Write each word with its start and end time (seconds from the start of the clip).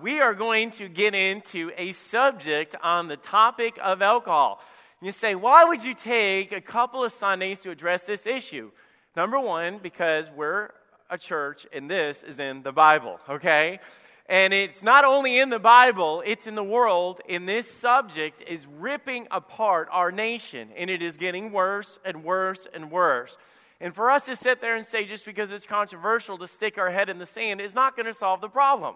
we 0.00 0.20
are 0.20 0.34
going 0.34 0.70
to 0.72 0.88
get 0.88 1.14
into 1.14 1.70
a 1.76 1.92
subject 1.92 2.74
on 2.82 3.08
the 3.08 3.16
topic 3.16 3.78
of 3.82 4.00
alcohol. 4.00 4.62
And 5.00 5.06
You 5.06 5.12
say, 5.12 5.34
why 5.34 5.64
would 5.64 5.84
you 5.84 5.94
take 5.94 6.52
a 6.52 6.60
couple 6.60 7.04
of 7.04 7.12
Sundays 7.12 7.58
to 7.60 7.70
address 7.70 8.04
this 8.04 8.26
issue? 8.26 8.70
Number 9.14 9.38
one, 9.38 9.78
because 9.82 10.26
we're 10.34 10.70
a 11.10 11.18
church 11.18 11.66
and 11.72 11.90
this 11.90 12.22
is 12.22 12.38
in 12.38 12.62
the 12.62 12.72
Bible, 12.72 13.18
okay? 13.28 13.80
And 14.26 14.54
it's 14.54 14.82
not 14.82 15.04
only 15.04 15.38
in 15.38 15.50
the 15.50 15.58
Bible, 15.58 16.22
it's 16.24 16.46
in 16.46 16.54
the 16.54 16.64
world, 16.64 17.20
and 17.28 17.48
this 17.48 17.68
subject 17.70 18.42
is 18.46 18.64
ripping 18.78 19.26
apart 19.30 19.88
our 19.90 20.12
nation, 20.12 20.68
and 20.76 20.88
it 20.88 21.02
is 21.02 21.16
getting 21.16 21.50
worse 21.50 21.98
and 22.04 22.22
worse 22.22 22.68
and 22.72 22.90
worse. 22.90 23.36
And 23.80 23.94
for 23.94 24.10
us 24.10 24.26
to 24.26 24.36
sit 24.36 24.60
there 24.60 24.76
and 24.76 24.86
say 24.86 25.04
just 25.04 25.24
because 25.24 25.50
it's 25.50 25.66
controversial 25.66 26.38
to 26.38 26.46
stick 26.46 26.78
our 26.78 26.90
head 26.90 27.08
in 27.08 27.18
the 27.18 27.26
sand 27.26 27.60
is 27.60 27.74
not 27.74 27.96
going 27.96 28.06
to 28.06 28.14
solve 28.14 28.40
the 28.40 28.48
problem. 28.48 28.94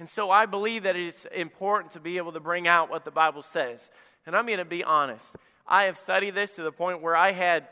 And 0.00 0.08
so 0.08 0.30
I 0.30 0.46
believe 0.46 0.84
that 0.84 0.96
it's 0.96 1.26
important 1.26 1.92
to 1.92 2.00
be 2.00 2.16
able 2.16 2.32
to 2.32 2.40
bring 2.40 2.66
out 2.66 2.88
what 2.88 3.04
the 3.04 3.10
Bible 3.10 3.42
says. 3.42 3.90
And 4.24 4.34
I'm 4.34 4.46
going 4.46 4.58
to 4.58 4.64
be 4.64 4.82
honest. 4.82 5.36
I 5.68 5.84
have 5.84 5.98
studied 5.98 6.34
this 6.34 6.52
to 6.52 6.62
the 6.62 6.72
point 6.72 7.02
where 7.02 7.14
I 7.14 7.32
had 7.32 7.68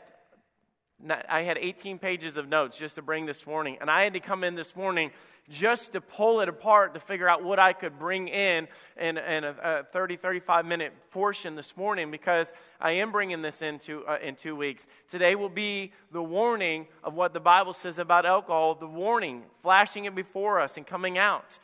I 1.29 1.43
had 1.43 1.57
18 1.57 1.97
pages 1.97 2.35
of 2.35 2.49
notes 2.49 2.77
just 2.77 2.95
to 2.95 3.01
bring 3.01 3.25
this 3.25 3.47
morning, 3.47 3.77
and 3.79 3.89
I 3.89 4.03
had 4.03 4.11
to 4.13 4.19
come 4.19 4.43
in 4.43 4.55
this 4.55 4.75
morning 4.75 5.11
just 5.49 5.93
to 5.93 6.01
pull 6.01 6.41
it 6.41 6.49
apart 6.49 6.93
to 6.93 6.99
figure 6.99 7.27
out 7.27 7.41
what 7.41 7.57
I 7.57 7.71
could 7.71 7.97
bring 7.97 8.27
in 8.27 8.67
in, 8.99 9.17
in 9.17 9.43
a, 9.45 9.55
a 9.63 9.83
30, 9.91 10.17
35 10.17 10.65
minute 10.65 10.93
portion 11.11 11.55
this 11.55 11.75
morning 11.77 12.11
because 12.11 12.51
I 12.79 12.91
am 12.91 13.13
bringing 13.13 13.41
this 13.41 13.61
into 13.61 14.05
uh, 14.05 14.17
in 14.21 14.35
two 14.35 14.57
weeks. 14.57 14.87
Today 15.07 15.35
will 15.35 15.49
be 15.49 15.93
the 16.11 16.21
warning 16.21 16.85
of 17.01 17.13
what 17.13 17.33
the 17.33 17.39
Bible 17.39 17.73
says 17.73 17.97
about 17.97 18.25
alcohol, 18.25 18.75
the 18.75 18.85
warning, 18.85 19.43
flashing 19.63 20.03
it 20.03 20.13
before 20.13 20.59
us 20.59 20.75
and 20.75 20.85
coming 20.85 21.17
out. 21.17 21.57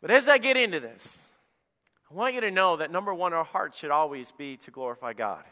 But 0.00 0.10
as 0.10 0.28
I 0.28 0.38
get 0.38 0.56
into 0.56 0.80
this, 0.80 1.30
I 2.10 2.14
want 2.14 2.34
you 2.34 2.40
to 2.40 2.50
know 2.50 2.76
that 2.78 2.90
number 2.90 3.14
one, 3.14 3.32
our 3.32 3.44
heart 3.44 3.74
should 3.74 3.90
always 3.90 4.32
be 4.32 4.56
to 4.58 4.70
glorify 4.70 5.12
God. 5.12 5.44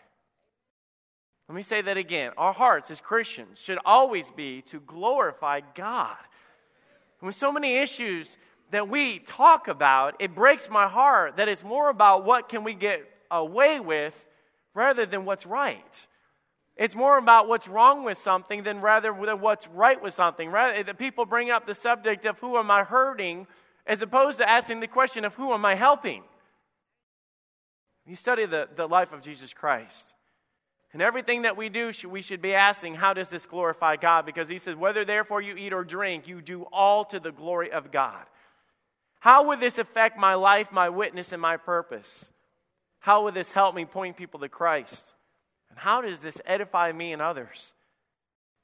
Let 1.49 1.55
me 1.57 1.63
say 1.63 1.81
that 1.83 1.97
again. 1.97 2.33
Our 2.37 2.53
hearts 2.53 2.91
as 2.91 3.01
Christians 3.01 3.59
should 3.59 3.79
always 3.85 4.31
be 4.31 4.63
to 4.63 4.81
glorify 4.81 5.61
God. 5.75 6.17
And 7.21 7.27
with 7.27 7.37
so 7.37 7.53
many 7.53 7.79
issues 7.79 8.37
that 8.71 8.89
we 8.89 9.21
talk 9.21 9.67
about, 9.67 10.17
it 10.19 10.35
breaks 10.35 10.69
my 10.69 10.89
heart 10.89 11.37
that 11.37 11.49
it's 11.49 11.65
more 11.65 11.89
about 11.89 12.25
what 12.25 12.49
can 12.49 12.65
we 12.65 12.75
get 12.75 13.09
away 13.31 13.81
with 13.81 14.29
rather 14.75 15.07
than 15.07 15.25
what's 15.25 15.47
right. 15.47 16.07
It's 16.77 16.95
more 16.95 17.19
about 17.19 17.49
what's 17.49 17.67
wrong 17.67 18.05
with 18.05 18.19
something 18.19 18.62
than 18.62 18.81
rather 18.81 19.12
than 19.12 19.41
what's 19.41 19.67
right 19.69 20.01
with 20.01 20.15
something. 20.15 20.51
Rather, 20.51 20.83
that 20.83 20.99
people 20.99 21.25
bring 21.25 21.51
up 21.51 21.67
the 21.67 21.75
subject 21.75 22.25
of 22.25 22.39
who 22.39 22.57
am 22.57 22.71
I 22.71 22.85
hurting 22.85 23.47
as 23.89 24.03
opposed 24.03 24.39
to 24.39 24.48
asking 24.48 24.81
the 24.81 24.86
question 24.86 25.25
of 25.25 25.34
who 25.34 25.53
am 25.55 25.64
I 25.64 25.75
helping. 25.75 26.22
You 28.06 28.14
study 28.14 28.44
the, 28.44 28.69
the 28.77 28.86
life 28.86 29.12
of 29.12 29.22
Jesus 29.22 29.53
Christ. 29.55 30.12
And 30.92 31.03
everything 31.03 31.42
that 31.42 31.56
we 31.56 31.69
do, 31.69 31.91
we 32.09 32.22
should 32.22 32.41
be 32.41 32.55
asking, 32.55 32.94
how 32.94 33.12
does 33.14 33.31
this 33.31 33.47
glorify 33.47 33.97
God? 33.97 34.25
Because 34.25 34.48
he 34.48 34.59
says, 34.59 34.77
whether 34.77 35.05
therefore 35.05 35.41
you 35.41 35.56
eat 35.56 35.72
or 35.72 35.84
drink, 35.84 36.28
you 36.28 36.41
do 36.41 36.62
all 36.72 37.05
to 37.06 37.19
the 37.19 37.33
glory 37.33 37.72
of 37.72 37.91
God. 37.91 38.25
How 39.20 39.48
would 39.48 39.61
this 39.61 39.78
affect 39.78 40.19
my 40.19 40.34
life, 40.34 40.70
my 40.70 40.89
witness, 40.89 41.33
and 41.33 41.42
my 41.42 41.56
purpose? 41.56 42.31
How 43.00 43.25
would 43.25 43.34
this 43.34 43.53
help 43.53 43.75
me 43.75 43.84
point 43.84 44.16
people 44.16 44.41
to 44.41 44.48
Christ? 44.48 45.14
And 45.70 45.78
how 45.78 46.00
does 46.00 46.20
this 46.20 46.41
edify 46.47 46.92
me 46.92 47.12
and 47.12 47.20
others? 47.20 47.72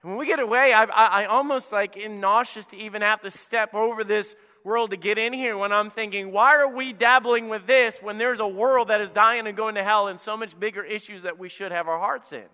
And 0.03 0.13
when 0.13 0.19
we 0.19 0.27
get 0.27 0.39
away, 0.39 0.73
I, 0.73 0.85
I, 0.85 1.23
I 1.23 1.25
almost 1.27 1.73
like 1.73 1.97
am 1.97 2.21
nauseous 2.21 2.67
to 2.67 2.77
even 2.77 3.03
have 3.03 3.21
to 3.23 3.31
step 3.31 3.75
over 3.75 4.05
this 4.05 4.35
world 4.65 4.91
to 4.91 4.97
get 4.97 5.19
in 5.19 5.33
here 5.35 5.57
when 5.57 5.73
I'm 5.73 5.91
thinking, 5.91 6.33
why 6.33 6.57
are 6.57 6.69
we 6.69 6.93
dabbling 6.93 7.51
with 7.51 7.67
this 7.67 7.99
when 8.01 8.17
there's 8.17 8.41
a 8.41 8.47
world 8.47 8.89
that 8.89 9.03
is 9.03 9.13
dying 9.13 9.47
and 9.47 9.57
going 9.57 9.75
to 9.75 9.85
hell 9.85 10.09
and 10.09 10.19
so 10.19 10.37
much 10.37 10.59
bigger 10.59 10.83
issues 10.83 11.23
that 11.23 11.39
we 11.39 11.51
should 11.51 11.71
have 11.71 11.87
our 11.87 11.99
hearts 11.99 12.33
in? 12.33 12.47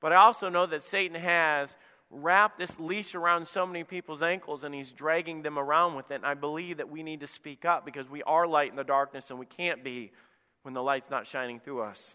But 0.00 0.12
I 0.12 0.16
also 0.16 0.50
know 0.50 0.66
that 0.66 0.82
Satan 0.82 1.18
has 1.18 1.74
wrapped 2.10 2.58
this 2.58 2.78
leash 2.78 3.14
around 3.14 3.48
so 3.48 3.66
many 3.66 3.82
people's 3.82 4.22
ankles 4.22 4.62
and 4.62 4.74
he's 4.74 4.92
dragging 4.92 5.42
them 5.42 5.58
around 5.58 5.96
with 5.96 6.10
it. 6.10 6.16
And 6.16 6.26
I 6.26 6.34
believe 6.34 6.76
that 6.76 6.90
we 6.90 7.02
need 7.02 7.20
to 7.20 7.26
speak 7.26 7.64
up 7.64 7.84
because 7.84 8.08
we 8.08 8.22
are 8.22 8.46
light 8.46 8.70
in 8.70 8.76
the 8.76 8.84
darkness 8.84 9.30
and 9.30 9.38
we 9.38 9.46
can't 9.46 9.82
be 9.82 10.12
when 10.62 10.74
the 10.74 10.82
light's 10.82 11.10
not 11.10 11.26
shining 11.26 11.60
through 11.60 11.80
us. 11.80 12.14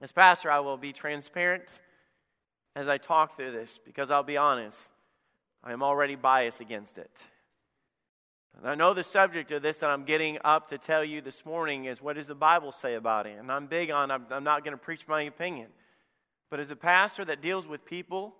As 0.00 0.12
pastor, 0.12 0.50
I 0.50 0.60
will 0.60 0.76
be 0.76 0.92
transparent 0.92 1.80
as 2.76 2.88
I 2.88 2.98
talk 2.98 3.36
through 3.36 3.52
this 3.52 3.78
because 3.84 4.10
I'll 4.10 4.22
be 4.22 4.36
honest, 4.36 4.92
I 5.64 5.72
am 5.72 5.82
already 5.82 6.14
biased 6.14 6.60
against 6.60 6.98
it. 6.98 7.10
I 8.64 8.74
know 8.74 8.94
the 8.94 9.02
subject 9.02 9.50
of 9.50 9.62
this 9.62 9.78
that 9.78 9.90
I'm 9.90 10.04
getting 10.04 10.38
up 10.44 10.68
to 10.68 10.78
tell 10.78 11.04
you 11.04 11.20
this 11.20 11.44
morning 11.44 11.86
is 11.86 12.00
what 12.00 12.16
does 12.16 12.28
the 12.28 12.34
Bible 12.34 12.70
say 12.70 12.94
about 12.94 13.26
it? 13.26 13.36
And 13.38 13.50
I'm 13.50 13.66
big 13.66 13.90
on, 13.90 14.10
I'm, 14.10 14.26
I'm 14.30 14.44
not 14.44 14.64
going 14.64 14.72
to 14.72 14.82
preach 14.82 15.08
my 15.08 15.22
opinion. 15.22 15.68
But 16.50 16.60
as 16.60 16.70
a 16.70 16.76
pastor 16.76 17.24
that 17.24 17.40
deals 17.40 17.66
with 17.66 17.84
people, 17.84 18.34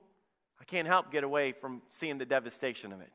I 0.60 0.64
can't 0.64 0.86
help 0.86 1.10
get 1.10 1.24
away 1.24 1.52
from 1.52 1.82
seeing 1.88 2.18
the 2.18 2.24
devastation 2.24 2.92
of 2.92 3.00
it. 3.00 3.12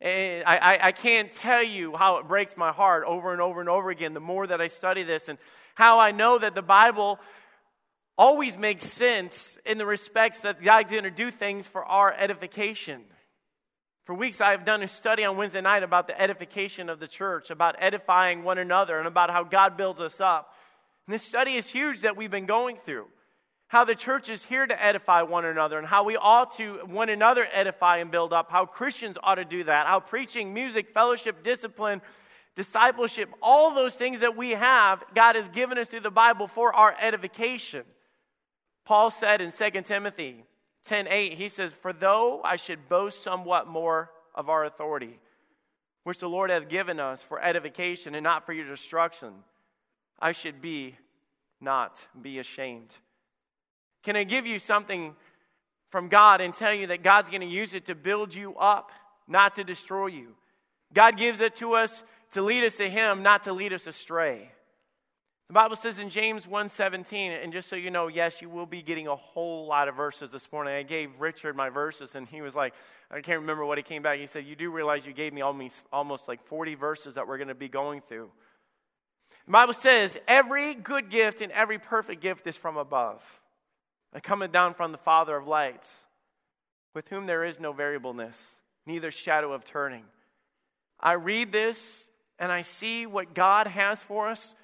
And 0.00 0.44
I, 0.44 0.56
I, 0.56 0.86
I 0.88 0.92
can't 0.92 1.32
tell 1.32 1.62
you 1.62 1.96
how 1.96 2.18
it 2.18 2.28
breaks 2.28 2.56
my 2.56 2.72
heart 2.72 3.04
over 3.06 3.32
and 3.32 3.40
over 3.40 3.60
and 3.60 3.68
over 3.68 3.90
again 3.90 4.12
the 4.12 4.20
more 4.20 4.46
that 4.46 4.60
I 4.60 4.66
study 4.66 5.02
this 5.02 5.28
and 5.28 5.38
how 5.74 5.98
I 5.98 6.12
know 6.12 6.38
that 6.38 6.54
the 6.54 6.62
Bible 6.62 7.18
always 8.16 8.56
makes 8.56 8.84
sense 8.84 9.56
in 9.64 9.78
the 9.78 9.86
respects 9.86 10.40
that 10.40 10.62
God's 10.62 10.90
going 10.90 11.04
to 11.04 11.10
do 11.10 11.30
things 11.30 11.66
for 11.66 11.84
our 11.84 12.12
edification. 12.12 13.04
For 14.08 14.14
weeks, 14.14 14.40
I 14.40 14.52
have 14.52 14.64
done 14.64 14.82
a 14.82 14.88
study 14.88 15.22
on 15.22 15.36
Wednesday 15.36 15.60
night 15.60 15.82
about 15.82 16.06
the 16.06 16.18
edification 16.18 16.88
of 16.88 16.98
the 16.98 17.06
church, 17.06 17.50
about 17.50 17.76
edifying 17.78 18.42
one 18.42 18.56
another, 18.56 18.96
and 18.96 19.06
about 19.06 19.28
how 19.28 19.44
God 19.44 19.76
builds 19.76 20.00
us 20.00 20.18
up. 20.18 20.54
And 21.06 21.12
this 21.12 21.22
study 21.22 21.56
is 21.56 21.68
huge 21.68 22.00
that 22.00 22.16
we've 22.16 22.30
been 22.30 22.46
going 22.46 22.78
through. 22.78 23.04
How 23.66 23.84
the 23.84 23.94
church 23.94 24.30
is 24.30 24.44
here 24.44 24.66
to 24.66 24.82
edify 24.82 25.20
one 25.20 25.44
another, 25.44 25.76
and 25.78 25.86
how 25.86 26.04
we 26.04 26.16
ought 26.16 26.56
to 26.56 26.78
one 26.86 27.10
another 27.10 27.46
edify 27.52 27.98
and 27.98 28.10
build 28.10 28.32
up, 28.32 28.50
how 28.50 28.64
Christians 28.64 29.18
ought 29.22 29.34
to 29.34 29.44
do 29.44 29.64
that, 29.64 29.86
how 29.86 30.00
preaching, 30.00 30.54
music, 30.54 30.94
fellowship, 30.94 31.44
discipline, 31.44 32.00
discipleship, 32.56 33.28
all 33.42 33.74
those 33.74 33.94
things 33.94 34.20
that 34.20 34.34
we 34.34 34.52
have, 34.52 35.04
God 35.14 35.36
has 35.36 35.50
given 35.50 35.76
us 35.76 35.86
through 35.86 36.00
the 36.00 36.10
Bible 36.10 36.48
for 36.48 36.74
our 36.74 36.96
edification. 36.98 37.84
Paul 38.86 39.10
said 39.10 39.42
in 39.42 39.52
2 39.52 39.82
Timothy 39.82 40.44
10 40.88 41.06
8, 41.08 41.34
he 41.34 41.48
says, 41.48 41.72
For 41.72 41.92
though 41.92 42.40
I 42.42 42.56
should 42.56 42.88
boast 42.88 43.22
somewhat 43.22 43.66
more 43.66 44.10
of 44.34 44.48
our 44.48 44.64
authority, 44.64 45.18
which 46.04 46.18
the 46.18 46.28
Lord 46.28 46.50
hath 46.50 46.68
given 46.68 46.98
us 46.98 47.22
for 47.22 47.42
edification 47.42 48.14
and 48.14 48.24
not 48.24 48.46
for 48.46 48.52
your 48.52 48.66
destruction, 48.66 49.32
I 50.18 50.32
should 50.32 50.60
be 50.60 50.96
not 51.60 52.00
be 52.20 52.38
ashamed. 52.38 52.96
Can 54.02 54.16
I 54.16 54.24
give 54.24 54.46
you 54.46 54.58
something 54.58 55.14
from 55.90 56.08
God 56.08 56.40
and 56.40 56.54
tell 56.54 56.72
you 56.72 56.86
that 56.88 57.02
God's 57.02 57.30
going 57.30 57.40
to 57.40 57.46
use 57.46 57.74
it 57.74 57.86
to 57.86 57.94
build 57.94 58.34
you 58.34 58.56
up, 58.56 58.90
not 59.26 59.56
to 59.56 59.64
destroy 59.64 60.06
you? 60.06 60.34
God 60.92 61.16
gives 61.16 61.40
it 61.40 61.56
to 61.56 61.74
us 61.74 62.02
to 62.30 62.42
lead 62.42 62.64
us 62.64 62.76
to 62.76 62.88
Him, 62.88 63.22
not 63.22 63.44
to 63.44 63.52
lead 63.52 63.72
us 63.72 63.86
astray. 63.86 64.52
The 65.48 65.54
Bible 65.54 65.76
says 65.76 65.98
in 65.98 66.10
James 66.10 66.46
1:17, 66.46 67.30
and 67.30 67.54
just 67.54 67.70
so 67.70 67.76
you 67.76 67.90
know, 67.90 68.08
yes, 68.08 68.42
you 68.42 68.50
will 68.50 68.66
be 68.66 68.82
getting 68.82 69.08
a 69.08 69.16
whole 69.16 69.66
lot 69.66 69.88
of 69.88 69.96
verses 69.96 70.30
this 70.30 70.52
morning. 70.52 70.74
I 70.74 70.82
gave 70.82 71.18
Richard 71.18 71.56
my 71.56 71.70
verses, 71.70 72.14
and 72.14 72.28
he 72.28 72.42
was 72.42 72.54
like, 72.54 72.74
I 73.10 73.22
can't 73.22 73.40
remember 73.40 73.64
what 73.64 73.78
he 73.78 73.82
came 73.82 74.02
back. 74.02 74.18
He 74.18 74.26
said, 74.26 74.44
You 74.44 74.54
do 74.54 74.70
realize 74.70 75.06
you 75.06 75.14
gave 75.14 75.32
me 75.32 75.40
almost, 75.40 75.80
almost 75.90 76.28
like 76.28 76.44
40 76.46 76.74
verses 76.74 77.14
that 77.14 77.26
we're 77.26 77.38
going 77.38 77.48
to 77.48 77.54
be 77.54 77.68
going 77.70 78.02
through. 78.02 78.30
The 79.46 79.52
Bible 79.52 79.72
says, 79.72 80.18
Every 80.28 80.74
good 80.74 81.08
gift 81.08 81.40
and 81.40 81.50
every 81.52 81.78
perfect 81.78 82.20
gift 82.20 82.46
is 82.46 82.56
from 82.56 82.76
above, 82.76 83.22
and 84.12 84.22
coming 84.22 84.50
down 84.50 84.74
from 84.74 84.92
the 84.92 84.98
Father 84.98 85.34
of 85.34 85.46
lights, 85.46 86.04
with 86.94 87.08
whom 87.08 87.24
there 87.24 87.44
is 87.44 87.58
no 87.58 87.72
variableness, 87.72 88.56
neither 88.84 89.10
shadow 89.10 89.54
of 89.54 89.64
turning. 89.64 90.04
I 91.00 91.12
read 91.12 91.52
this 91.52 92.04
and 92.38 92.52
I 92.52 92.60
see 92.60 93.06
what 93.06 93.34
God 93.34 93.66
has 93.66 94.02
for 94.02 94.28
us 94.28 94.54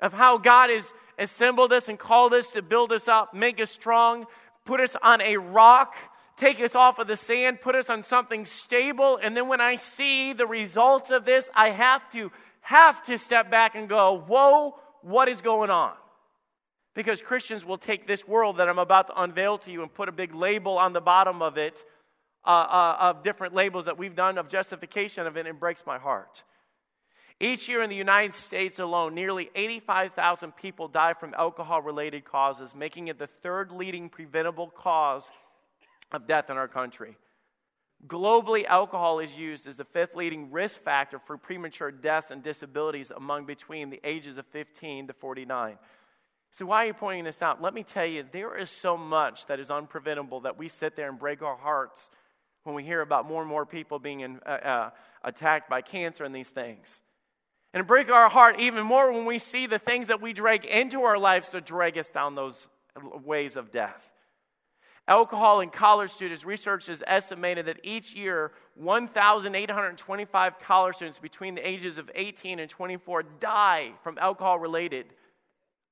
of 0.00 0.12
how 0.12 0.38
God 0.38 0.70
has 0.70 0.92
assembled 1.18 1.72
us 1.72 1.88
and 1.88 1.98
called 1.98 2.34
us 2.34 2.50
to 2.52 2.62
build 2.62 2.92
us 2.92 3.08
up, 3.08 3.32
make 3.32 3.60
us 3.60 3.70
strong, 3.70 4.26
put 4.64 4.80
us 4.80 4.96
on 5.02 5.20
a 5.20 5.36
rock, 5.36 5.94
take 6.36 6.60
us 6.60 6.74
off 6.74 6.98
of 6.98 7.06
the 7.06 7.16
sand, 7.16 7.60
put 7.60 7.74
us 7.74 7.88
on 7.88 8.02
something 8.02 8.44
stable. 8.44 9.18
And 9.22 9.36
then 9.36 9.48
when 9.48 9.60
I 9.60 9.76
see 9.76 10.32
the 10.32 10.46
results 10.46 11.10
of 11.10 11.24
this, 11.24 11.50
I 11.54 11.70
have 11.70 12.10
to 12.12 12.30
have 12.60 13.02
to 13.06 13.16
step 13.16 13.50
back 13.50 13.74
and 13.74 13.88
go, 13.88 14.18
"Whoa, 14.26 14.78
what 15.00 15.28
is 15.28 15.40
going 15.40 15.70
on?" 15.70 15.94
Because 16.94 17.22
Christians 17.22 17.64
will 17.64 17.78
take 17.78 18.06
this 18.06 18.26
world 18.26 18.56
that 18.56 18.68
I'm 18.68 18.78
about 18.78 19.06
to 19.06 19.20
unveil 19.20 19.58
to 19.58 19.70
you 19.70 19.82
and 19.82 19.92
put 19.92 20.08
a 20.08 20.12
big 20.12 20.34
label 20.34 20.76
on 20.76 20.92
the 20.92 21.00
bottom 21.00 21.42
of 21.42 21.56
it, 21.56 21.84
uh, 22.44 22.50
uh, 22.50 22.96
of 23.00 23.22
different 23.22 23.54
labels 23.54 23.84
that 23.84 23.96
we've 23.96 24.16
done 24.16 24.36
of 24.36 24.48
justification 24.48 25.26
of 25.26 25.36
it, 25.36 25.40
and 25.40 25.48
it 25.48 25.60
breaks 25.60 25.86
my 25.86 25.98
heart. 25.98 26.42
Each 27.38 27.68
year 27.68 27.82
in 27.82 27.90
the 27.90 27.96
United 27.96 28.32
States 28.32 28.78
alone, 28.78 29.14
nearly 29.14 29.50
85,000 29.54 30.56
people 30.56 30.88
die 30.88 31.12
from 31.12 31.34
alcohol 31.34 31.82
related 31.82 32.24
causes, 32.24 32.74
making 32.74 33.08
it 33.08 33.18
the 33.18 33.26
third 33.26 33.70
leading 33.70 34.08
preventable 34.08 34.68
cause 34.68 35.30
of 36.12 36.26
death 36.26 36.48
in 36.48 36.56
our 36.56 36.68
country. 36.68 37.16
Globally, 38.06 38.64
alcohol 38.64 39.18
is 39.18 39.36
used 39.36 39.66
as 39.66 39.76
the 39.76 39.84
fifth 39.84 40.14
leading 40.14 40.50
risk 40.50 40.80
factor 40.80 41.18
for 41.18 41.36
premature 41.36 41.90
deaths 41.90 42.30
and 42.30 42.42
disabilities 42.42 43.10
among 43.14 43.44
between 43.44 43.90
the 43.90 44.00
ages 44.04 44.38
of 44.38 44.46
15 44.46 45.08
to 45.08 45.12
49. 45.12 45.78
So, 46.52 46.66
why 46.66 46.84
are 46.84 46.86
you 46.86 46.94
pointing 46.94 47.24
this 47.24 47.42
out? 47.42 47.60
Let 47.60 47.74
me 47.74 47.82
tell 47.82 48.06
you, 48.06 48.24
there 48.32 48.56
is 48.56 48.70
so 48.70 48.96
much 48.96 49.46
that 49.46 49.60
is 49.60 49.68
unpreventable 49.68 50.42
that 50.44 50.56
we 50.56 50.68
sit 50.68 50.96
there 50.96 51.08
and 51.08 51.18
break 51.18 51.42
our 51.42 51.56
hearts 51.56 52.08
when 52.64 52.74
we 52.74 52.82
hear 52.84 53.00
about 53.00 53.26
more 53.26 53.42
and 53.42 53.50
more 53.50 53.66
people 53.66 53.98
being 53.98 54.20
in, 54.20 54.40
uh, 54.46 54.50
uh, 54.50 54.90
attacked 55.24 55.68
by 55.68 55.82
cancer 55.82 56.24
and 56.24 56.34
these 56.34 56.50
things. 56.50 57.02
And 57.76 57.86
break 57.86 58.10
our 58.10 58.30
heart 58.30 58.58
even 58.58 58.86
more 58.86 59.12
when 59.12 59.26
we 59.26 59.38
see 59.38 59.66
the 59.66 59.78
things 59.78 60.06
that 60.08 60.22
we 60.22 60.32
drag 60.32 60.64
into 60.64 61.02
our 61.02 61.18
lives 61.18 61.50
to 61.50 61.60
drag 61.60 61.98
us 61.98 62.10
down 62.10 62.34
those 62.34 62.66
ways 63.22 63.54
of 63.54 63.70
death. 63.70 64.14
Alcohol 65.06 65.60
in 65.60 65.68
college 65.68 66.10
students, 66.10 66.42
research 66.46 66.86
has 66.86 67.02
estimated 67.06 67.66
that 67.66 67.78
each 67.82 68.14
year 68.14 68.52
1,825 68.76 70.58
college 70.58 70.96
students 70.96 71.18
between 71.18 71.54
the 71.54 71.68
ages 71.68 71.98
of 71.98 72.10
18 72.14 72.60
and 72.60 72.70
24 72.70 73.24
die 73.40 73.92
from 74.02 74.16
alcohol 74.16 74.58
related 74.58 75.12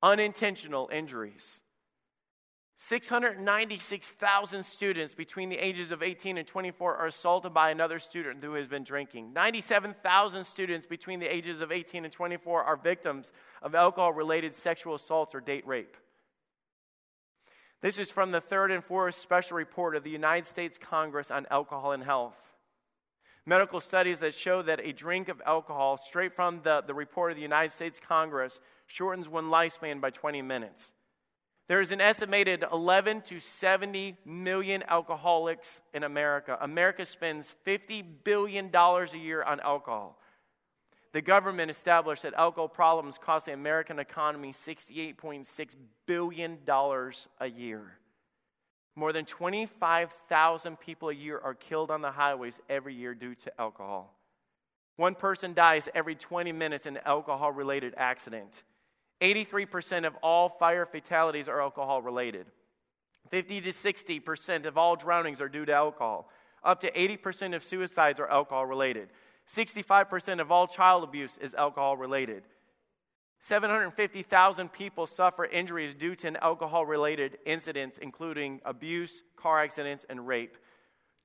unintentional 0.02 0.88
injuries. 0.90 1.60
696,000 2.86 4.62
students 4.62 5.14
between 5.14 5.48
the 5.48 5.56
ages 5.56 5.90
of 5.90 6.02
18 6.02 6.36
and 6.36 6.46
24 6.46 6.96
are 6.96 7.06
assaulted 7.06 7.54
by 7.54 7.70
another 7.70 7.98
student 7.98 8.44
who 8.44 8.52
has 8.52 8.66
been 8.66 8.84
drinking. 8.84 9.32
97,000 9.32 10.44
students 10.44 10.84
between 10.84 11.18
the 11.18 11.34
ages 11.34 11.62
of 11.62 11.72
18 11.72 12.04
and 12.04 12.12
24 12.12 12.62
are 12.62 12.76
victims 12.76 13.32
of 13.62 13.74
alcohol 13.74 14.12
related 14.12 14.52
sexual 14.52 14.96
assaults 14.96 15.34
or 15.34 15.40
date 15.40 15.66
rape. 15.66 15.96
This 17.80 17.96
is 17.96 18.10
from 18.10 18.32
the 18.32 18.40
third 18.42 18.70
and 18.70 18.84
fourth 18.84 19.14
special 19.14 19.56
report 19.56 19.96
of 19.96 20.04
the 20.04 20.10
United 20.10 20.44
States 20.44 20.76
Congress 20.76 21.30
on 21.30 21.46
Alcohol 21.50 21.92
and 21.92 22.04
Health. 22.04 22.36
Medical 23.46 23.80
studies 23.80 24.20
that 24.20 24.34
show 24.34 24.60
that 24.60 24.80
a 24.80 24.92
drink 24.92 25.30
of 25.30 25.40
alcohol, 25.46 25.96
straight 25.96 26.34
from 26.34 26.60
the, 26.64 26.82
the 26.86 26.92
report 26.92 27.30
of 27.30 27.36
the 27.36 27.42
United 27.42 27.72
States 27.72 27.98
Congress, 27.98 28.60
shortens 28.86 29.26
one 29.26 29.46
lifespan 29.46 30.02
by 30.02 30.10
20 30.10 30.42
minutes. 30.42 30.92
There 31.66 31.80
is 31.80 31.90
an 31.92 32.00
estimated 32.00 32.64
11 32.70 33.22
to 33.22 33.40
70 33.40 34.18
million 34.26 34.82
alcoholics 34.86 35.80
in 35.94 36.04
America. 36.04 36.58
America 36.60 37.06
spends 37.06 37.54
$50 37.66 38.04
billion 38.22 38.70
a 38.74 39.06
year 39.16 39.42
on 39.42 39.60
alcohol. 39.60 40.18
The 41.12 41.22
government 41.22 41.70
established 41.70 42.24
that 42.24 42.34
alcohol 42.34 42.68
problems 42.68 43.18
cost 43.18 43.46
the 43.46 43.52
American 43.52 43.98
economy 43.98 44.52
$68.6 44.52 45.74
billion 46.06 46.58
a 46.68 47.46
year. 47.46 47.98
More 48.96 49.12
than 49.12 49.24
25,000 49.24 50.78
people 50.80 51.08
a 51.08 51.14
year 51.14 51.38
are 51.42 51.54
killed 51.54 51.90
on 51.90 52.02
the 52.02 52.10
highways 52.10 52.60
every 52.68 52.94
year 52.94 53.14
due 53.14 53.34
to 53.36 53.60
alcohol. 53.60 54.14
One 54.96 55.14
person 55.14 55.54
dies 55.54 55.88
every 55.94 56.14
20 56.14 56.52
minutes 56.52 56.86
in 56.86 56.96
an 56.96 57.02
alcohol 57.06 57.50
related 57.52 57.94
accident. 57.96 58.62
83% 59.20 60.06
of 60.06 60.14
all 60.22 60.48
fire 60.48 60.86
fatalities 60.86 61.48
are 61.48 61.60
alcohol 61.60 62.02
related. 62.02 62.46
50 63.30 63.60
to 63.62 63.70
60% 63.70 64.66
of 64.66 64.76
all 64.76 64.96
drownings 64.96 65.40
are 65.40 65.48
due 65.48 65.64
to 65.64 65.72
alcohol. 65.72 66.28
Up 66.62 66.80
to 66.80 66.90
80% 66.90 67.54
of 67.54 67.64
suicides 67.64 68.20
are 68.20 68.28
alcohol 68.28 68.66
related. 68.66 69.08
65% 69.48 70.40
of 70.40 70.50
all 70.50 70.66
child 70.66 71.04
abuse 71.04 71.38
is 71.38 71.54
alcohol 71.54 71.96
related. 71.96 72.42
750,000 73.40 74.72
people 74.72 75.06
suffer 75.06 75.44
injuries 75.44 75.94
due 75.94 76.14
to 76.16 76.42
alcohol 76.42 76.86
related 76.86 77.36
incidents, 77.44 77.98
including 77.98 78.60
abuse, 78.64 79.22
car 79.36 79.62
accidents, 79.62 80.06
and 80.08 80.26
rape. 80.26 80.56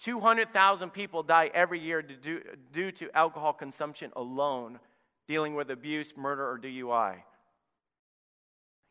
200,000 0.01 0.89
people 0.89 1.24
die 1.24 1.50
every 1.53 1.80
year 1.80 2.01
due, 2.01 2.42
due 2.74 2.92
to 2.92 3.09
alcohol 3.15 3.53
consumption 3.53 4.12
alone, 4.18 4.80
dealing 5.27 5.56
with 5.56 5.71
abuse, 5.71 6.13
murder, 6.18 6.50
or 6.50 6.59
DUI. 6.59 7.15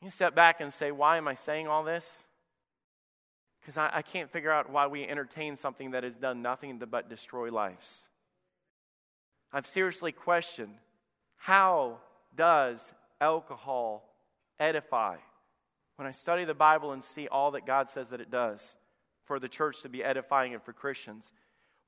You 0.03 0.11
step 0.11 0.35
back 0.35 0.61
and 0.61 0.73
say, 0.73 0.93
Why 0.93 1.17
am 1.17 1.29
I 1.29 1.35
saying 1.35 1.67
all 1.69 1.85
this? 1.85 2.25
Because 3.61 3.77
I, 3.77 3.91
I 3.95 4.03
can't 4.03 4.31
figure 4.31 4.51
out 4.51 4.71
why 4.71 4.87
we 4.87 5.05
entertain 5.05 5.57
something 5.57 5.91
that 5.91 6.05
has 6.05 6.15
done 6.15 6.43
nothing 6.43 6.81
but 6.91 7.09
destroy 7.11 7.51
lives. 7.51 8.05
I've 9.53 9.67
seriously 9.67 10.13
questioned 10.13 10.75
how 11.37 11.99
does 12.37 12.93
alcohol 13.21 14.05
edify? 14.59 15.17
When 15.97 16.07
I 16.07 16.13
study 16.13 16.45
the 16.45 16.55
Bible 16.55 16.93
and 16.93 17.03
see 17.03 17.27
all 17.29 17.53
that 17.53 17.67
God 17.67 17.89
says 17.89 18.11
that 18.11 18.21
it 18.21 18.31
does 18.31 18.77
for 19.25 19.39
the 19.39 19.49
church 19.49 19.83
to 19.83 19.89
be 19.89 20.05
edifying 20.05 20.55
and 20.55 20.63
for 20.63 20.73
Christians, 20.73 21.33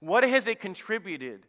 what 0.00 0.24
has 0.24 0.46
it 0.46 0.60
contributed 0.60 1.42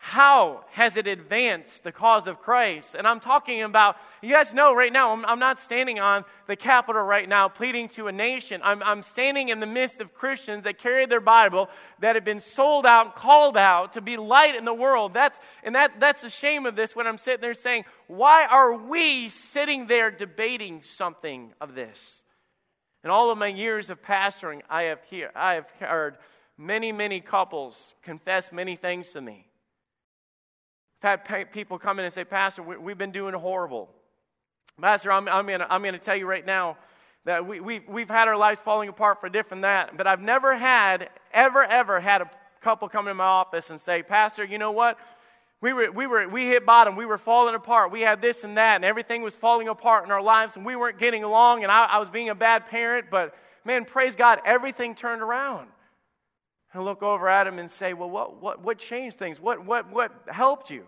how 0.00 0.64
has 0.70 0.96
it 0.96 1.08
advanced 1.08 1.82
the 1.82 1.90
cause 1.90 2.28
of 2.28 2.40
Christ? 2.40 2.94
And 2.94 3.06
I'm 3.06 3.18
talking 3.18 3.62
about, 3.62 3.96
you 4.22 4.32
guys 4.32 4.54
know 4.54 4.72
right 4.72 4.92
now, 4.92 5.10
I'm, 5.12 5.26
I'm 5.26 5.40
not 5.40 5.58
standing 5.58 5.98
on 5.98 6.24
the 6.46 6.54
Capitol 6.54 7.02
right 7.02 7.28
now 7.28 7.48
pleading 7.48 7.88
to 7.90 8.06
a 8.06 8.12
nation. 8.12 8.60
I'm, 8.62 8.80
I'm 8.84 9.02
standing 9.02 9.48
in 9.48 9.58
the 9.58 9.66
midst 9.66 10.00
of 10.00 10.14
Christians 10.14 10.62
that 10.64 10.78
carry 10.78 11.06
their 11.06 11.20
Bible, 11.20 11.68
that 11.98 12.14
have 12.14 12.24
been 12.24 12.40
sold 12.40 12.86
out 12.86 13.16
called 13.16 13.56
out 13.56 13.94
to 13.94 14.00
be 14.00 14.16
light 14.16 14.54
in 14.54 14.64
the 14.64 14.72
world. 14.72 15.14
That's, 15.14 15.38
and 15.64 15.74
that, 15.74 15.98
that's 15.98 16.22
the 16.22 16.30
shame 16.30 16.64
of 16.64 16.76
this 16.76 16.94
when 16.94 17.08
I'm 17.08 17.18
sitting 17.18 17.40
there 17.40 17.52
saying, 17.52 17.84
why 18.06 18.46
are 18.46 18.72
we 18.74 19.28
sitting 19.28 19.88
there 19.88 20.12
debating 20.12 20.82
something 20.84 21.52
of 21.60 21.74
this? 21.74 22.22
In 23.02 23.10
all 23.10 23.32
of 23.32 23.38
my 23.38 23.48
years 23.48 23.90
of 23.90 24.00
pastoring, 24.00 24.60
I 24.70 24.82
have, 24.84 25.02
hear, 25.10 25.32
I 25.34 25.54
have 25.54 25.66
heard 25.80 26.18
many, 26.56 26.92
many 26.92 27.20
couples 27.20 27.94
confess 28.02 28.52
many 28.52 28.76
things 28.76 29.08
to 29.08 29.20
me. 29.20 29.47
I've 31.02 31.26
had 31.26 31.52
people 31.52 31.78
come 31.78 31.98
in 31.98 32.04
and 32.04 32.12
say, 32.12 32.24
Pastor, 32.24 32.62
we, 32.62 32.90
have 32.90 32.98
been 32.98 33.12
doing 33.12 33.34
horrible. 33.34 33.88
Pastor, 34.80 35.12
I'm, 35.12 35.28
I'm 35.28 35.46
going 35.46 35.62
I'm 35.68 35.82
to 35.82 35.98
tell 35.98 36.16
you 36.16 36.26
right 36.26 36.44
now 36.44 36.76
that 37.24 37.46
we, 37.46 37.60
we've, 37.60 37.86
we've 37.88 38.08
had 38.08 38.26
our 38.26 38.36
lives 38.36 38.60
falling 38.60 38.88
apart 38.88 39.20
for 39.20 39.28
different 39.28 39.62
that, 39.62 39.96
but 39.96 40.06
I've 40.06 40.20
never 40.20 40.56
had, 40.56 41.10
ever, 41.32 41.62
ever 41.64 42.00
had 42.00 42.22
a 42.22 42.30
couple 42.60 42.88
come 42.88 43.06
in 43.06 43.16
my 43.16 43.24
office 43.24 43.70
and 43.70 43.80
say, 43.80 44.02
Pastor, 44.02 44.44
you 44.44 44.58
know 44.58 44.72
what? 44.72 44.98
We, 45.60 45.72
were, 45.72 45.90
we, 45.90 46.06
were, 46.06 46.28
we 46.28 46.46
hit 46.46 46.64
bottom. 46.64 46.96
We 46.96 47.06
were 47.06 47.18
falling 47.18 47.54
apart. 47.54 47.90
We 47.90 48.02
had 48.02 48.20
this 48.20 48.44
and 48.44 48.56
that, 48.56 48.76
and 48.76 48.84
everything 48.84 49.22
was 49.22 49.34
falling 49.34 49.68
apart 49.68 50.04
in 50.04 50.10
our 50.10 50.22
lives, 50.22 50.56
and 50.56 50.64
we 50.64 50.76
weren't 50.76 50.98
getting 50.98 51.24
along, 51.24 51.64
and 51.64 51.72
I, 51.72 51.84
I 51.84 51.98
was 51.98 52.08
being 52.08 52.28
a 52.28 52.34
bad 52.34 52.66
parent, 52.66 53.06
but 53.10 53.34
man, 53.64 53.84
praise 53.84 54.16
God, 54.16 54.40
everything 54.44 54.94
turned 54.94 55.22
around 55.22 55.68
and 56.78 56.86
look 56.86 57.02
over 57.02 57.28
at 57.28 57.46
him 57.46 57.58
and 57.58 57.70
say, 57.70 57.92
Well, 57.92 58.08
what, 58.08 58.40
what, 58.40 58.62
what 58.62 58.78
changed 58.78 59.18
things? 59.18 59.40
What, 59.40 59.64
what, 59.66 59.90
what 59.90 60.12
helped 60.28 60.70
you? 60.70 60.84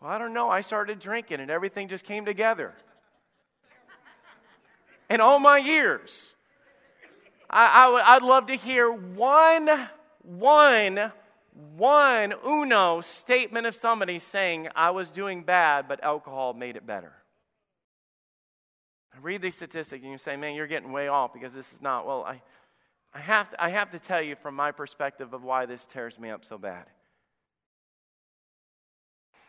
Well, 0.00 0.10
I 0.10 0.18
don't 0.18 0.32
know. 0.32 0.48
I 0.48 0.60
started 0.60 0.98
drinking 0.98 1.40
and 1.40 1.50
everything 1.50 1.88
just 1.88 2.04
came 2.04 2.24
together. 2.24 2.74
In 5.10 5.20
all 5.20 5.38
my 5.38 5.58
years, 5.58 6.34
I, 7.50 7.66
I, 7.66 8.14
I'd 8.14 8.22
love 8.22 8.46
to 8.46 8.54
hear 8.54 8.90
one, 8.90 9.88
one, 10.22 11.12
one 11.76 12.34
uno 12.46 13.00
statement 13.00 13.66
of 13.66 13.74
somebody 13.74 14.18
saying, 14.18 14.68
I 14.76 14.90
was 14.90 15.08
doing 15.08 15.42
bad, 15.42 15.88
but 15.88 16.02
alcohol 16.04 16.54
made 16.54 16.76
it 16.76 16.86
better. 16.86 17.12
I 19.12 19.18
read 19.20 19.42
these 19.42 19.56
statistics 19.56 20.02
and 20.02 20.12
you 20.12 20.18
say, 20.18 20.36
man, 20.36 20.54
you're 20.54 20.66
getting 20.66 20.92
way 20.92 21.08
off 21.08 21.32
because 21.32 21.52
this 21.52 21.72
is 21.72 21.82
not. 21.82 22.06
Well, 22.06 22.22
I, 22.24 22.42
I 23.16 23.20
have, 23.20 23.48
to, 23.48 23.64
I 23.64 23.70
have 23.70 23.90
to 23.92 23.98
tell 23.98 24.20
you 24.20 24.36
from 24.36 24.54
my 24.54 24.72
perspective 24.72 25.32
of 25.32 25.42
why 25.42 25.64
this 25.64 25.86
tears 25.86 26.18
me 26.18 26.28
up 26.28 26.44
so 26.44 26.58
bad. 26.58 26.84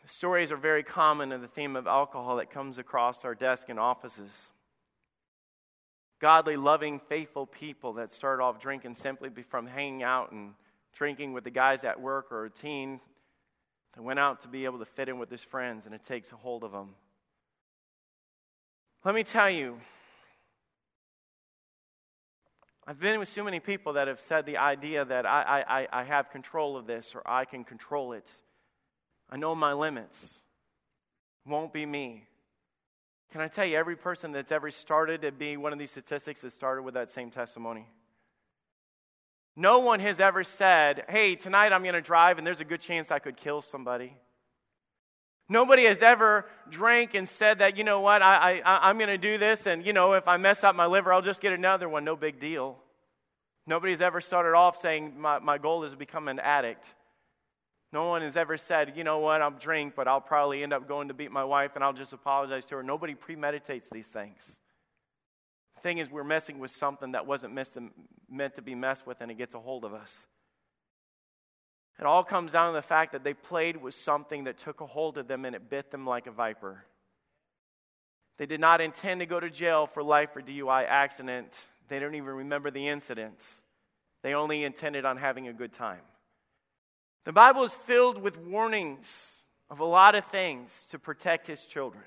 Stories 0.06 0.54
are 0.54 0.58
very 0.58 0.84
common 0.84 1.34
in 1.34 1.42
the 1.42 1.50
theme 1.50 1.76
of 1.76 1.86
alcohol 1.86 2.38
that 2.38 2.50
comes 2.50 2.78
across 2.78 3.26
our 3.26 3.36
desk 3.36 3.68
and 3.68 3.78
offices. 3.78 4.54
Godly, 6.22 6.56
loving, 6.56 7.02
faithful 7.10 7.46
people 7.46 7.92
that 7.94 8.14
start 8.14 8.40
off 8.40 8.58
drinking 8.58 8.96
simply 8.96 9.30
from 9.50 9.68
hanging 9.68 10.02
out 10.02 10.32
and 10.32 10.54
drinking 10.96 11.34
with 11.34 11.44
the 11.44 11.50
guys 11.50 11.84
at 11.84 12.00
work 12.00 12.32
or 12.32 12.46
a 12.46 12.50
teen 12.50 13.02
that 13.96 14.02
went 14.02 14.18
out 14.18 14.44
to 14.44 14.48
be 14.48 14.64
able 14.64 14.80
to 14.80 14.86
fit 14.86 15.10
in 15.10 15.20
with 15.20 15.30
his 15.30 15.44
friends, 15.44 15.86
and 15.86 15.94
it 15.94 16.04
takes 16.04 16.32
a 16.32 16.38
hold 16.38 16.64
of 16.64 16.72
them. 16.72 16.96
Let 19.04 19.14
me 19.14 19.26
tell 19.26 19.50
you, 19.50 19.82
I've 22.90 23.02
been 23.02 23.20
with 23.20 23.28
so 23.28 23.44
many 23.44 23.60
people 23.60 23.94
that 23.94 24.08
have 24.08 24.22
said 24.22 24.46
the 24.46 24.58
idea 24.58 25.04
that 25.04 25.26
I, 25.26 25.66
I, 25.68 25.88
I 25.92 26.04
have 26.06 26.30
control 26.30 26.78
of 26.78 26.88
this 26.88 27.14
or 27.14 27.22
I 27.30 27.44
can 27.44 27.66
control 27.66 28.14
it. 28.14 28.32
I 29.30 29.36
know 29.36 29.54
my 29.56 29.74
limits. 29.74 30.40
Won't 31.46 31.74
be 31.74 31.86
me. 31.86 32.28
Can 33.34 33.42
I 33.42 33.50
tell 33.50 33.66
you, 33.66 33.76
every 33.76 33.98
person 33.98 34.32
that's 34.32 34.54
ever 34.54 34.72
started 34.72 35.24
to 35.24 35.34
be 35.34 35.58
one 35.58 35.74
of 35.74 35.80
these 35.80 35.92
statistics 35.92 36.44
has 36.44 36.54
started 36.54 36.84
with 36.84 36.94
that 36.94 37.12
same 37.12 37.30
testimony? 37.30 37.88
No 39.54 39.80
one 39.80 40.00
has 40.00 40.22
ever 40.22 40.46
said, 40.46 41.04
hey, 41.10 41.36
tonight 41.36 41.74
I'm 41.74 41.84
going 41.84 41.94
to 41.94 42.02
drive 42.02 42.38
and 42.38 42.48
there's 42.48 42.62
a 42.62 42.66
good 42.66 42.80
chance 42.80 43.12
I 43.12 43.20
could 43.20 43.36
kill 43.36 43.62
somebody. 43.62 44.16
Nobody 45.50 45.86
has 45.86 46.02
ever 46.02 46.46
drank 46.70 47.14
and 47.14 47.28
said 47.28 47.60
that, 47.60 47.78
you 47.78 47.84
know 47.84 48.02
what, 48.02 48.22
I, 48.22 48.62
I, 48.66 48.90
I'm 48.90 48.98
going 48.98 49.10
to 49.10 49.18
do 49.18 49.38
this, 49.38 49.66
and, 49.66 49.86
you 49.86 49.94
know, 49.94 50.14
if 50.14 50.28
I 50.28 50.38
mess 50.38 50.64
up 50.64 50.76
my 50.76 50.86
liver, 50.86 51.14
I'll 51.14 51.22
just 51.22 51.42
get 51.42 51.54
another 51.54 51.88
one. 51.88 52.04
No 52.04 52.18
big 52.18 52.40
deal. 52.40 52.78
Nobody's 53.66 54.02
ever 54.02 54.20
started 54.20 54.56
off 54.56 54.78
saying, 54.78 55.14
My, 55.18 55.40
my 55.40 55.58
goal 55.58 55.84
is 55.84 55.92
to 55.92 55.98
become 55.98 56.28
an 56.28 56.40
addict. 56.40 56.94
No 57.94 58.10
one 58.10 58.22
has 58.22 58.36
ever 58.36 58.58
said, 58.58 58.94
you 58.96 59.04
know 59.04 59.20
what, 59.20 59.42
I'll 59.42 59.52
drink, 59.52 59.94
but 59.96 60.08
I'll 60.08 60.22
probably 60.22 60.62
end 60.62 60.74
up 60.74 60.88
going 60.88 61.08
to 61.08 61.14
beat 61.14 61.32
my 61.32 61.44
wife 61.44 61.72
and 61.76 61.84
I'll 61.84 61.94
just 61.94 62.12
apologize 62.12 62.66
to 62.66 62.76
her. 62.76 62.84
Nobody 62.84 63.16
premeditates 63.16 63.90
these 63.90 64.10
things. 64.10 64.60
The 65.76 65.82
thing 65.82 65.98
is, 66.00 66.10
we're 66.10 66.26
messing 66.26 66.60
with 66.60 66.72
something 66.72 67.14
that 67.14 67.26
wasn't 67.26 67.54
meant 68.30 68.56
to 68.56 68.62
be 68.62 68.76
messed 68.76 69.08
with 69.08 69.22
and 69.22 69.32
it 69.32 69.38
gets 69.38 69.54
a 69.54 69.60
hold 69.60 69.86
of 69.86 69.94
us. 69.94 70.26
It 72.00 72.06
all 72.06 72.24
comes 72.24 72.52
down 72.52 72.72
to 72.72 72.78
the 72.78 72.82
fact 72.82 73.14
that 73.14 73.24
they 73.24 73.34
played 73.34 73.78
with 73.78 73.96
something 73.96 74.44
that 74.44 74.58
took 74.58 74.82
a 74.82 74.86
hold 74.86 75.18
of 75.18 75.28
them 75.28 75.46
and 75.46 75.56
it 75.56 75.70
bit 75.70 75.90
them 75.90 76.06
like 76.06 76.28
a 76.28 76.32
viper. 76.32 76.86
They 78.38 78.46
did 78.46 78.60
not 78.60 78.82
intend 78.82 79.22
to 79.22 79.26
go 79.26 79.40
to 79.40 79.50
jail 79.50 79.88
for 79.88 80.04
life 80.04 80.36
or 80.36 80.42
DUI 80.42 80.86
accident. 80.88 81.60
They 81.88 82.00
don't 82.00 82.14
even 82.14 82.30
remember 82.30 82.70
the 82.70 82.88
incidents. 82.88 83.62
They 84.22 84.36
only 84.36 84.64
intended 84.64 85.06
on 85.06 85.18
having 85.18 85.48
a 85.48 85.54
good 85.54 85.74
time. 85.74 86.02
The 87.26 87.34
Bible 87.34 87.64
is 87.64 87.74
filled 87.74 88.22
with 88.22 88.38
warnings 88.38 89.34
of 89.70 89.80
a 89.80 89.86
lot 89.86 90.16
of 90.16 90.26
things 90.26 90.88
to 90.92 91.00
protect 91.00 91.48
his 91.48 91.66
children. 91.66 92.04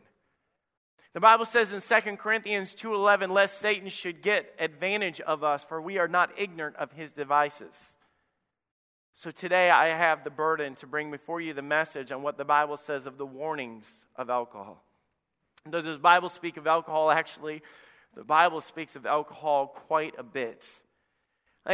The 1.12 1.20
Bible 1.20 1.44
says 1.44 1.72
in 1.72 1.80
2 1.80 2.16
Corinthians 2.18 2.74
2:11 2.74 3.30
lest 3.30 3.58
Satan 3.58 3.88
should 3.88 4.22
get 4.22 4.54
advantage 4.58 5.20
of 5.20 5.42
us 5.42 5.64
for 5.64 5.82
we 5.82 5.98
are 5.98 6.08
not 6.08 6.30
ignorant 6.38 6.76
of 6.76 6.92
his 6.92 7.12
devices. 7.12 7.96
So 9.14 9.30
today 9.30 9.70
I 9.70 9.88
have 9.88 10.24
the 10.24 10.30
burden 10.30 10.74
to 10.76 10.86
bring 10.86 11.10
before 11.10 11.40
you 11.40 11.52
the 11.52 11.62
message 11.62 12.10
on 12.10 12.22
what 12.22 12.38
the 12.38 12.44
Bible 12.44 12.76
says 12.76 13.06
of 13.06 13.18
the 13.18 13.26
warnings 13.26 14.04
of 14.16 14.30
alcohol. 14.30 14.82
Does 15.68 15.84
the 15.84 15.98
Bible 15.98 16.30
speak 16.30 16.56
of 16.56 16.66
alcohol? 16.66 17.10
Actually, 17.10 17.62
the 18.16 18.24
Bible 18.24 18.60
speaks 18.60 18.96
of 18.96 19.04
alcohol 19.04 19.66
quite 19.66 20.14
a 20.18 20.22
bit. 20.22 20.66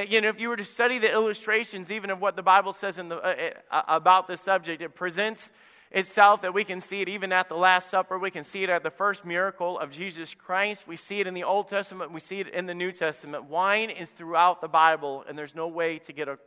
You 0.09 0.21
know, 0.21 0.29
if 0.29 0.41
you 0.41 0.49
were 0.49 0.57
to 0.57 0.65
study 0.65 0.99
the 0.99 1.11
illustrations, 1.11 1.93
even 1.93 2.11
of 2.11 2.21
what 2.21 2.35
the 2.35 2.43
Bible 2.43 2.73
says 2.73 2.97
the, 2.97 3.05
uh, 3.09 3.51
uh, 3.71 3.83
about 3.87 4.27
this 4.27 4.41
subject, 4.41 4.83
it 4.83 4.97
presents 4.97 5.53
itself 5.93 6.43
that 6.43 6.53
we 6.53 6.65
can 6.65 6.81
see 6.81 7.01
it 7.01 7.09
even 7.09 7.33
at 7.33 7.49
the 7.49 7.55
Last 7.55 7.89
Supper. 7.89 8.19
We 8.19 8.33
can 8.33 8.43
see 8.43 8.65
it 8.65 8.69
at 8.69 8.83
the 8.83 8.91
first 8.91 9.25
miracle 9.25 9.79
of 9.79 9.93
Jesus 9.93 10.35
Christ. 10.35 10.89
We 10.89 10.97
see 10.97 11.21
it 11.21 11.29
in 11.29 11.35
the 11.35 11.45
Old 11.45 11.69
Testament. 11.69 12.11
We 12.11 12.19
see 12.19 12.41
it 12.41 12.49
in 12.49 12.67
the 12.67 12.75
New 12.75 12.91
Testament. 12.91 13.45
Wine 13.45 13.89
is 13.89 14.11
throughout 14.11 14.61
the 14.61 14.69
Bible, 14.69 15.25
and 15.29 15.39
there's 15.39 15.55
no 15.55 15.69
way 15.69 16.01
to 16.01 16.13
get 16.13 16.27
a, 16.27 16.39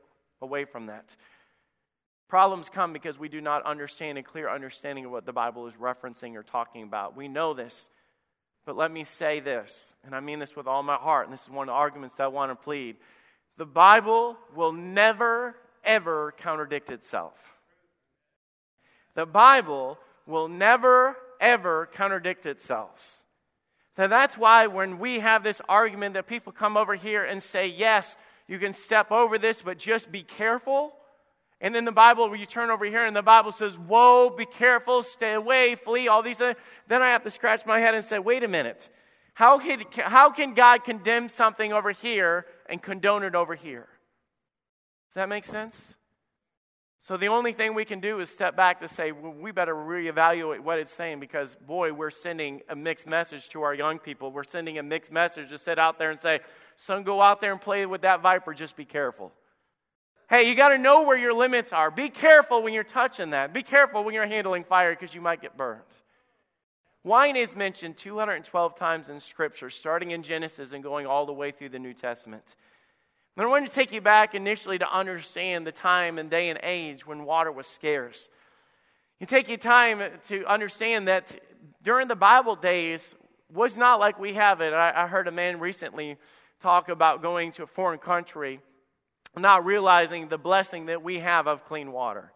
away 0.41 0.65
from 0.65 0.87
that. 0.87 1.15
Problems 2.27 2.69
come 2.69 2.93
because 2.93 3.17
we 3.17 3.27
do 3.27 3.41
not 3.41 3.65
understand 3.65 4.17
a 4.17 4.23
clear 4.23 4.49
understanding 4.49 5.05
of 5.05 5.11
what 5.11 5.25
the 5.25 5.33
Bible 5.33 5.65
is 5.67 5.73
referencing 5.75 6.35
or 6.35 6.43
talking 6.43 6.83
about. 6.83 7.17
We 7.17 7.27
know 7.27 7.53
this, 7.53 7.89
but 8.65 8.77
let 8.77 8.91
me 8.91 9.03
say 9.03 9.39
this, 9.39 9.93
and 10.05 10.13
I 10.13 10.19
mean 10.19 10.37
this 10.37 10.55
with 10.55 10.67
all 10.67 10.83
my 10.83 10.95
heart, 10.95 11.25
and 11.25 11.33
this 11.33 11.41
is 11.41 11.49
one 11.49 11.67
of 11.67 11.73
the 11.73 11.77
arguments 11.77 12.15
that 12.15 12.23
I 12.23 12.27
want 12.27 12.51
to 12.51 12.55
plead. 12.55 12.97
The 13.57 13.65
Bible 13.65 14.37
will 14.55 14.71
never, 14.71 15.55
ever 15.83 16.33
contradict 16.37 16.91
itself. 16.91 17.33
The 19.15 19.25
Bible 19.25 19.97
will 20.27 20.47
never, 20.47 21.17
ever 21.41 21.87
contradict 21.87 22.45
itself. 22.45 23.23
Now 23.97 24.07
that's 24.07 24.37
why 24.37 24.67
when 24.67 24.99
we 24.99 25.19
have 25.19 25.43
this 25.43 25.61
argument 25.67 26.13
that 26.13 26.27
people 26.27 26.53
come 26.53 26.77
over 26.77 26.95
here 26.95 27.25
and 27.25 27.43
say, 27.43 27.67
yes, 27.67 28.15
you 28.49 28.57
can 28.57 28.73
step 28.73 29.11
over 29.11 29.37
this, 29.37 29.61
but 29.61 29.77
just 29.77 30.11
be 30.11 30.23
careful. 30.23 30.95
And 31.61 31.75
then 31.75 31.85
the 31.85 31.91
Bible, 31.91 32.35
you 32.35 32.47
turn 32.47 32.71
over 32.71 32.83
here 32.83 33.05
and 33.05 33.15
the 33.15 33.21
Bible 33.21 33.51
says, 33.51 33.77
Whoa, 33.77 34.31
be 34.35 34.45
careful, 34.45 35.03
stay 35.03 35.33
away, 35.33 35.75
flee, 35.75 36.07
all 36.07 36.23
these 36.23 36.39
things. 36.39 36.57
Then 36.87 37.03
I 37.03 37.09
have 37.09 37.23
to 37.25 37.29
scratch 37.29 37.63
my 37.67 37.79
head 37.79 37.93
and 37.93 38.03
say, 38.03 38.17
Wait 38.17 38.43
a 38.43 38.47
minute. 38.47 38.89
How 39.35 39.59
can, 39.59 39.83
how 39.93 40.31
can 40.31 40.55
God 40.55 40.83
condemn 40.83 41.29
something 41.29 41.71
over 41.71 41.91
here 41.91 42.47
and 42.67 42.81
condone 42.81 43.23
it 43.23 43.35
over 43.35 43.53
here? 43.53 43.87
Does 45.09 45.15
that 45.15 45.29
make 45.29 45.45
sense? 45.45 45.93
So 47.01 47.15
the 47.15 47.27
only 47.27 47.53
thing 47.53 47.73
we 47.73 47.85
can 47.85 48.01
do 48.01 48.19
is 48.19 48.29
step 48.29 48.55
back 48.57 48.81
to 48.81 48.87
say, 48.87 49.11
well, 49.11 49.33
we 49.33 49.51
better 49.51 49.73
reevaluate 49.73 50.59
what 50.59 50.79
it's 50.79 50.91
saying 50.91 51.19
because, 51.19 51.55
boy, 51.65 51.93
we're 51.93 52.09
sending 52.09 52.61
a 52.67 52.75
mixed 52.75 53.07
message 53.07 53.47
to 53.49 53.61
our 53.61 53.73
young 53.73 53.99
people. 53.99 54.31
We're 54.31 54.43
sending 54.43 54.77
a 54.77 54.83
mixed 54.83 55.11
message 55.11 55.49
to 55.49 55.57
sit 55.57 55.79
out 55.79 55.97
there 55.97 56.11
and 56.11 56.19
say, 56.19 56.41
son, 56.75 57.03
go 57.03 57.21
out 57.21 57.39
there 57.39 57.53
and 57.53 57.61
play 57.61 57.85
with 57.85 58.01
that 58.01 58.21
viper, 58.21 58.53
just 58.53 58.75
be 58.75 58.85
careful. 58.85 59.31
Hey, 60.29 60.47
you 60.47 60.55
got 60.55 60.69
to 60.69 60.77
know 60.77 61.03
where 61.03 61.17
your 61.17 61.33
limits 61.33 61.73
are. 61.73 61.89
Be 61.89 62.09
careful 62.09 62.61
when 62.61 62.73
you're 62.73 62.83
touching 62.83 63.31
that. 63.31 63.53
Be 63.53 63.63
careful 63.63 64.03
when 64.03 64.13
you're 64.13 64.27
handling 64.27 64.63
fire 64.63 64.91
because 64.91 65.15
you 65.15 65.21
might 65.21 65.41
get 65.41 65.57
burned. 65.57 65.81
Wine 67.03 67.37
is 67.37 67.55
mentioned 67.55 67.97
212 67.97 68.75
times 68.75 69.09
in 69.09 69.19
Scripture, 69.21 69.69
starting 69.69 70.11
in 70.11 70.21
Genesis 70.21 70.73
and 70.73 70.83
going 70.83 71.07
all 71.07 71.25
the 71.25 71.33
way 71.33 71.49
through 71.49 71.69
the 71.69 71.79
New 71.79 71.93
Testament. 71.93 72.55
And 73.39 73.47
I 73.47 73.51
want 73.51 73.65
to 73.65 73.73
take 73.73 73.93
you 73.93 74.01
back 74.01 74.35
initially 74.35 74.77
to 74.79 74.93
understand 74.93 75.65
the 75.65 75.71
time 75.71 76.19
and 76.19 76.29
day 76.29 76.49
and 76.49 76.59
age 76.61 77.07
when 77.07 77.23
water 77.23 77.53
was 77.53 77.67
scarce. 77.67 78.29
You 79.21 79.27
take 79.27 79.47
your 79.47 79.57
time 79.57 80.03
to 80.27 80.45
understand 80.45 81.07
that 81.07 81.39
during 81.81 82.09
the 82.09 82.17
Bible 82.17 82.57
days 82.57 83.15
was 83.49 83.77
not 83.77 83.97
like 83.97 84.19
we 84.19 84.33
have 84.33 84.59
it. 84.59 84.73
I, 84.73 84.91
I 84.93 85.07
heard 85.07 85.25
a 85.29 85.31
man 85.31 85.61
recently 85.61 86.17
talk 86.59 86.89
about 86.89 87.21
going 87.21 87.53
to 87.53 87.63
a 87.63 87.67
foreign 87.67 87.99
country 87.99 88.59
not 89.37 89.63
realizing 89.63 90.27
the 90.27 90.37
blessing 90.37 90.87
that 90.87 91.01
we 91.01 91.19
have 91.19 91.47
of 91.47 91.63
clean 91.63 91.93
water. 91.93 92.33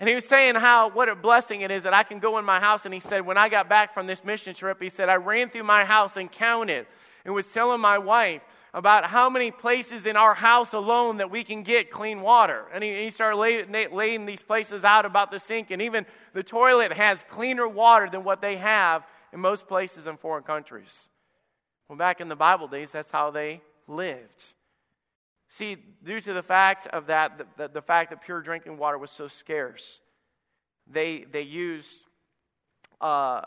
And 0.00 0.08
he 0.08 0.14
was 0.14 0.24
saying 0.24 0.54
how, 0.54 0.88
what 0.88 1.10
a 1.10 1.16
blessing 1.16 1.60
it 1.60 1.70
is 1.70 1.82
that 1.82 1.92
I 1.92 2.02
can 2.02 2.18
go 2.18 2.38
in 2.38 2.46
my 2.46 2.60
house. 2.60 2.86
And 2.86 2.94
he 2.94 3.00
said, 3.00 3.26
when 3.26 3.36
I 3.36 3.50
got 3.50 3.68
back 3.68 3.92
from 3.92 4.06
this 4.06 4.24
mission 4.24 4.54
trip, 4.54 4.80
he 4.80 4.88
said, 4.88 5.10
I 5.10 5.16
ran 5.16 5.50
through 5.50 5.64
my 5.64 5.84
house 5.84 6.16
and 6.16 6.32
counted 6.32 6.86
and 7.26 7.34
was 7.34 7.52
telling 7.52 7.82
my 7.82 7.98
wife 7.98 8.40
about 8.74 9.06
how 9.06 9.30
many 9.30 9.50
places 9.50 10.06
in 10.06 10.16
our 10.16 10.34
house 10.34 10.72
alone 10.72 11.16
that 11.18 11.30
we 11.30 11.42
can 11.42 11.62
get 11.62 11.90
clean 11.90 12.20
water. 12.20 12.64
And 12.72 12.84
he, 12.84 13.04
he 13.04 13.10
started 13.10 13.36
lay, 13.36 13.88
laying 13.88 14.26
these 14.26 14.42
places 14.42 14.84
out 14.84 15.06
about 15.06 15.30
the 15.30 15.38
sink. 15.38 15.70
And 15.70 15.80
even 15.80 16.06
the 16.34 16.42
toilet 16.42 16.92
has 16.92 17.24
cleaner 17.28 17.66
water 17.66 18.08
than 18.10 18.24
what 18.24 18.40
they 18.40 18.56
have 18.56 19.04
in 19.32 19.40
most 19.40 19.66
places 19.66 20.06
in 20.06 20.16
foreign 20.16 20.44
countries. 20.44 21.08
Well, 21.88 21.96
back 21.96 22.20
in 22.20 22.28
the 22.28 22.36
Bible 22.36 22.68
days, 22.68 22.92
that's 22.92 23.10
how 23.10 23.30
they 23.30 23.62
lived. 23.86 24.44
See, 25.48 25.76
due 26.04 26.20
to 26.20 26.34
the 26.34 26.42
fact 26.42 26.86
of 26.88 27.06
that, 27.06 27.38
the, 27.38 27.46
the, 27.56 27.68
the, 27.74 27.82
fact 27.82 28.10
that 28.10 28.22
pure 28.22 28.42
drinking 28.42 28.76
water 28.76 28.98
was 28.98 29.10
so 29.10 29.28
scarce, 29.28 30.00
they, 30.86 31.24
they 31.30 31.40
used 31.40 32.04
uh, 33.00 33.40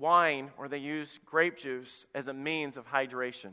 wine 0.00 0.50
or 0.58 0.66
they 0.66 0.78
used 0.78 1.24
grape 1.24 1.56
juice 1.56 2.06
as 2.14 2.26
a 2.26 2.32
means 2.32 2.76
of 2.76 2.88
hydration. 2.88 3.52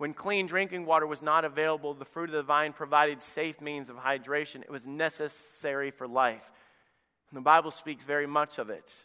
When 0.00 0.14
clean 0.14 0.46
drinking 0.46 0.86
water 0.86 1.06
was 1.06 1.20
not 1.20 1.44
available, 1.44 1.92
the 1.92 2.06
fruit 2.06 2.30
of 2.30 2.34
the 2.34 2.42
vine 2.42 2.72
provided 2.72 3.20
safe 3.20 3.60
means 3.60 3.90
of 3.90 3.96
hydration. 3.96 4.62
It 4.62 4.70
was 4.70 4.86
necessary 4.86 5.90
for 5.90 6.08
life. 6.08 6.50
And 7.28 7.36
the 7.36 7.42
Bible 7.42 7.70
speaks 7.70 8.02
very 8.02 8.26
much 8.26 8.56
of 8.56 8.70
it. 8.70 9.04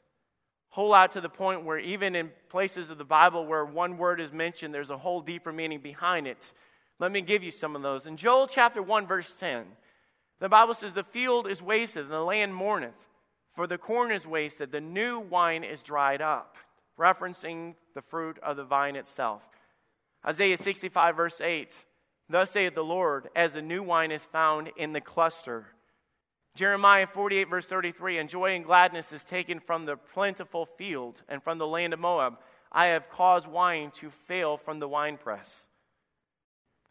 Whole 0.69 0.93
out 0.93 1.11
to 1.11 1.19
the 1.19 1.27
point 1.27 1.65
where 1.65 1.79
even 1.79 2.15
in 2.15 2.31
places 2.47 2.89
of 2.89 2.97
the 2.97 3.03
Bible 3.03 3.45
where 3.45 3.65
one 3.65 3.97
word 3.97 4.21
is 4.21 4.31
mentioned, 4.31 4.73
there's 4.73 4.89
a 4.89 4.97
whole 4.97 5.19
deeper 5.19 5.51
meaning 5.51 5.81
behind 5.81 6.27
it. 6.27 6.53
Let 6.97 7.11
me 7.11 7.19
give 7.19 7.43
you 7.43 7.51
some 7.51 7.75
of 7.75 7.81
those. 7.81 8.05
In 8.05 8.15
Joel 8.15 8.47
chapter 8.47 8.81
1, 8.81 9.05
verse 9.05 9.37
10, 9.37 9.65
the 10.39 10.47
Bible 10.47 10.75
says, 10.75 10.93
The 10.93 11.03
field 11.03 11.45
is 11.45 11.61
wasted, 11.61 12.03
and 12.03 12.11
the 12.13 12.21
land 12.21 12.55
mourneth, 12.55 13.09
for 13.53 13.67
the 13.67 13.77
corn 13.77 14.13
is 14.13 14.25
wasted, 14.25 14.71
the 14.71 14.79
new 14.79 15.19
wine 15.19 15.65
is 15.65 15.81
dried 15.81 16.21
up, 16.21 16.55
referencing 16.97 17.75
the 17.95 18.01
fruit 18.01 18.39
of 18.41 18.55
the 18.55 18.63
vine 18.63 18.95
itself. 18.95 19.41
Isaiah 20.25 20.57
65, 20.57 21.15
verse 21.15 21.39
8, 21.39 21.85
Thus 22.29 22.51
saith 22.51 22.73
the 22.73 22.83
Lord, 22.83 23.29
as 23.35 23.53
the 23.53 23.61
new 23.61 23.83
wine 23.83 24.11
is 24.11 24.23
found 24.23 24.71
in 24.75 24.93
the 24.93 25.01
cluster. 25.01 25.67
Jeremiah 26.55 27.05
48, 27.05 27.49
verse 27.49 27.65
33, 27.67 28.17
And 28.17 28.29
joy 28.29 28.55
and 28.55 28.65
gladness 28.65 29.11
is 29.11 29.23
taken 29.23 29.59
from 29.59 29.85
the 29.85 29.97
plentiful 29.97 30.65
field 30.65 31.21
and 31.27 31.43
from 31.43 31.57
the 31.57 31.67
land 31.67 31.93
of 31.93 31.99
Moab. 31.99 32.39
I 32.71 32.87
have 32.87 33.09
caused 33.09 33.47
wine 33.47 33.91
to 33.95 34.09
fail 34.09 34.57
from 34.57 34.79
the 34.79 34.87
winepress. 34.87 35.67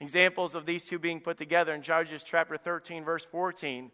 Examples 0.00 0.54
of 0.54 0.66
these 0.66 0.84
two 0.84 0.98
being 0.98 1.20
put 1.20 1.38
together 1.38 1.72
in 1.72 1.82
Judges 1.82 2.22
chapter 2.22 2.56
13, 2.56 3.04
verse 3.04 3.24
14. 3.24 3.90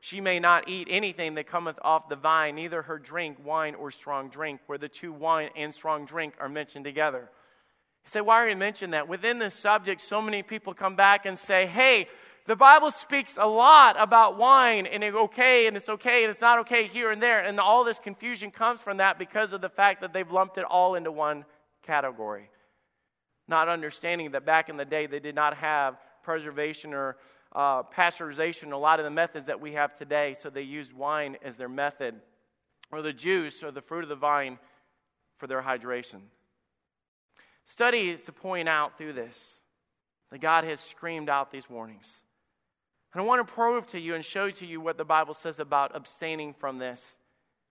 She 0.00 0.20
may 0.20 0.38
not 0.38 0.68
eat 0.68 0.86
anything 0.90 1.34
that 1.34 1.48
cometh 1.48 1.78
off 1.82 2.08
the 2.08 2.16
vine, 2.16 2.54
neither 2.54 2.82
her 2.82 2.98
drink 2.98 3.38
wine 3.44 3.74
or 3.74 3.90
strong 3.90 4.28
drink, 4.28 4.60
where 4.66 4.78
the 4.78 4.88
two 4.88 5.12
wine 5.12 5.50
and 5.56 5.74
strong 5.74 6.06
drink 6.06 6.34
are 6.38 6.48
mentioned 6.48 6.84
together. 6.84 7.30
Say, 8.08 8.20
why 8.20 8.36
are 8.36 8.48
you 8.48 8.56
mentioning 8.56 8.92
that? 8.92 9.08
Within 9.08 9.38
this 9.38 9.54
subject, 9.54 10.00
so 10.00 10.22
many 10.22 10.42
people 10.42 10.74
come 10.74 10.96
back 10.96 11.26
and 11.26 11.38
say, 11.38 11.66
hey, 11.66 12.08
the 12.46 12.56
Bible 12.56 12.90
speaks 12.90 13.36
a 13.38 13.46
lot 13.46 13.96
about 13.98 14.38
wine 14.38 14.86
and 14.86 15.04
it's 15.04 15.16
okay 15.16 15.66
and 15.66 15.76
it's 15.76 15.88
okay 15.88 16.24
and 16.24 16.30
it's 16.30 16.40
not 16.40 16.58
okay 16.60 16.86
here 16.86 17.10
and 17.10 17.22
there. 17.22 17.40
And 17.40 17.60
all 17.60 17.84
this 17.84 17.98
confusion 17.98 18.50
comes 18.50 18.80
from 18.80 18.96
that 18.96 19.18
because 19.18 19.52
of 19.52 19.60
the 19.60 19.68
fact 19.68 20.00
that 20.00 20.12
they've 20.12 20.30
lumped 20.30 20.56
it 20.56 20.64
all 20.64 20.94
into 20.94 21.12
one 21.12 21.44
category 21.82 22.48
not 23.48 23.68
understanding 23.68 24.30
that 24.32 24.44
back 24.44 24.68
in 24.68 24.76
the 24.76 24.84
day 24.84 25.06
they 25.06 25.18
did 25.18 25.34
not 25.34 25.56
have 25.56 25.96
preservation 26.22 26.92
or 26.92 27.16
uh, 27.56 27.82
pasteurization, 27.82 28.72
a 28.72 28.76
lot 28.76 29.00
of 29.00 29.04
the 29.04 29.10
methods 29.10 29.46
that 29.46 29.58
we 29.58 29.72
have 29.72 29.96
today. 29.96 30.36
So 30.38 30.50
they 30.50 30.62
used 30.62 30.92
wine 30.92 31.38
as 31.42 31.56
their 31.56 31.68
method, 31.68 32.14
or 32.92 33.00
the 33.00 33.12
juice 33.12 33.62
or 33.62 33.70
the 33.70 33.80
fruit 33.80 34.02
of 34.02 34.10
the 34.10 34.16
vine 34.16 34.58
for 35.38 35.46
their 35.46 35.62
hydration. 35.62 36.20
Studies 37.68 38.22
to 38.22 38.32
point 38.32 38.66
out 38.66 38.96
through 38.96 39.12
this 39.12 39.60
that 40.30 40.40
God 40.40 40.64
has 40.64 40.80
screamed 40.80 41.28
out 41.28 41.50
these 41.50 41.68
warnings. 41.68 42.10
And 43.12 43.20
I 43.20 43.26
want 43.26 43.46
to 43.46 43.52
prove 43.52 43.86
to 43.88 44.00
you 44.00 44.14
and 44.14 44.24
show 44.24 44.50
to 44.50 44.66
you 44.66 44.80
what 44.80 44.96
the 44.96 45.04
Bible 45.04 45.34
says 45.34 45.58
about 45.58 45.94
abstaining 45.94 46.54
from 46.54 46.78
this 46.78 47.18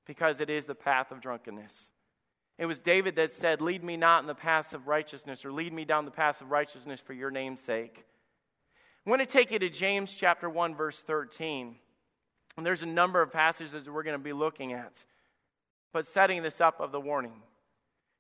because 0.05 0.39
it 0.39 0.51
is 0.51 0.65
the 0.65 0.75
path 0.75 1.11
of 1.11 1.19
drunkenness. 1.19 1.89
It 2.59 2.67
was 2.67 2.79
David 2.79 3.15
that 3.15 3.31
said, 3.31 3.59
Lead 3.59 3.83
me 3.83 3.97
not 3.97 4.21
in 4.21 4.27
the 4.27 4.35
paths 4.35 4.71
of 4.71 4.87
righteousness, 4.87 5.43
or 5.43 5.51
lead 5.51 5.73
me 5.73 5.83
down 5.83 6.05
the 6.05 6.11
paths 6.11 6.41
of 6.41 6.51
righteousness 6.51 6.99
for 6.99 7.13
your 7.13 7.31
name's 7.31 7.61
sake. 7.61 8.05
I 9.05 9.09
want 9.09 9.21
to 9.21 9.25
take 9.25 9.49
you 9.49 9.57
to 9.57 9.69
James 9.69 10.13
chapter 10.13 10.47
1, 10.47 10.75
verse 10.75 10.99
13. 10.99 11.75
And 12.55 12.65
there's 12.65 12.83
a 12.83 12.87
number 12.87 13.23
of 13.23 13.31
passages 13.31 13.71
that 13.71 13.91
we're 13.91 14.03
going 14.03 14.17
to 14.17 14.23
be 14.23 14.33
looking 14.33 14.73
at, 14.73 15.05
but 15.91 16.05
setting 16.05 16.43
this 16.43 16.61
up 16.61 16.79
of 16.79 16.91
the 16.91 16.99
warning. 16.99 17.41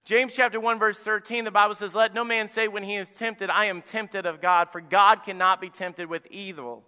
James 0.07 0.33
chapter 0.33 0.57
1, 0.57 0.79
verse 0.79 0.97
13, 0.97 1.43
the 1.43 1.51
Bible 1.51 1.75
says, 1.75 1.93
Let 1.93 2.13
no 2.13 2.23
man 2.23 2.47
say 2.47 2.69
when 2.69 2.83
he 2.83 2.95
is 2.95 3.09
tempted, 3.09 3.49
I 3.49 3.65
am 3.65 3.81
tempted 3.81 4.25
of 4.25 4.39
God, 4.39 4.69
for 4.71 4.79
God 4.79 5.21
cannot 5.25 5.59
be 5.59 5.69
tempted 5.69 6.07
with 6.07 6.25
evil, 6.27 6.85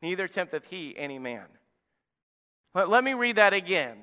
neither 0.00 0.28
tempteth 0.28 0.66
he 0.66 0.94
any 0.96 1.18
man. 1.18 1.46
Let, 2.72 2.88
let 2.88 3.02
me 3.02 3.14
read 3.14 3.34
that 3.34 3.52
again. 3.52 3.96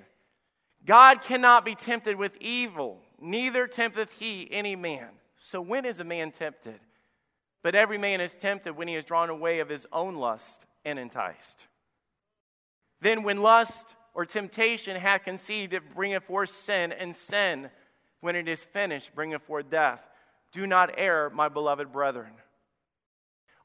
God 0.86 1.22
cannot 1.22 1.64
be 1.64 1.74
tempted 1.74 2.18
with 2.18 2.36
evil, 2.42 3.00
neither 3.18 3.66
tempteth 3.66 4.12
he 4.20 4.50
any 4.52 4.76
man. 4.76 5.08
So 5.40 5.62
when 5.62 5.86
is 5.86 6.02
a 6.02 6.04
man 6.04 6.32
tempted? 6.32 6.82
But 7.64 7.76
every 7.76 7.98
man 7.98 8.20
is 8.20 8.36
tempted 8.36 8.76
when 8.76 8.90
he 8.90 8.96
is 8.96 9.06
drawn 9.06 9.30
away 9.30 9.62
of 9.62 9.70
his 9.70 9.88
own 9.94 10.16
lust 10.16 10.66
and 10.84 11.00
enticed. 11.00 11.66
Then 13.00 13.24
when 13.24 13.42
lust 13.42 13.96
or 14.14 14.26
temptation 14.26 15.00
hath 15.00 15.24
conceived, 15.24 15.72
it 15.72 15.96
bringeth 15.96 16.26
forth 16.26 16.50
sin, 16.50 16.92
and 16.92 17.16
sin, 17.16 17.70
when 18.24 18.38
it 18.38 18.48
is 18.48 18.63
finished, 18.63 19.13
bringeth 19.13 19.42
forth 19.42 19.70
death. 19.70 20.01
Do 20.53 20.65
not 20.65 20.92
err, 20.98 21.30
my 21.30 21.50
beloved 21.50 21.92
brethren. 21.92 22.32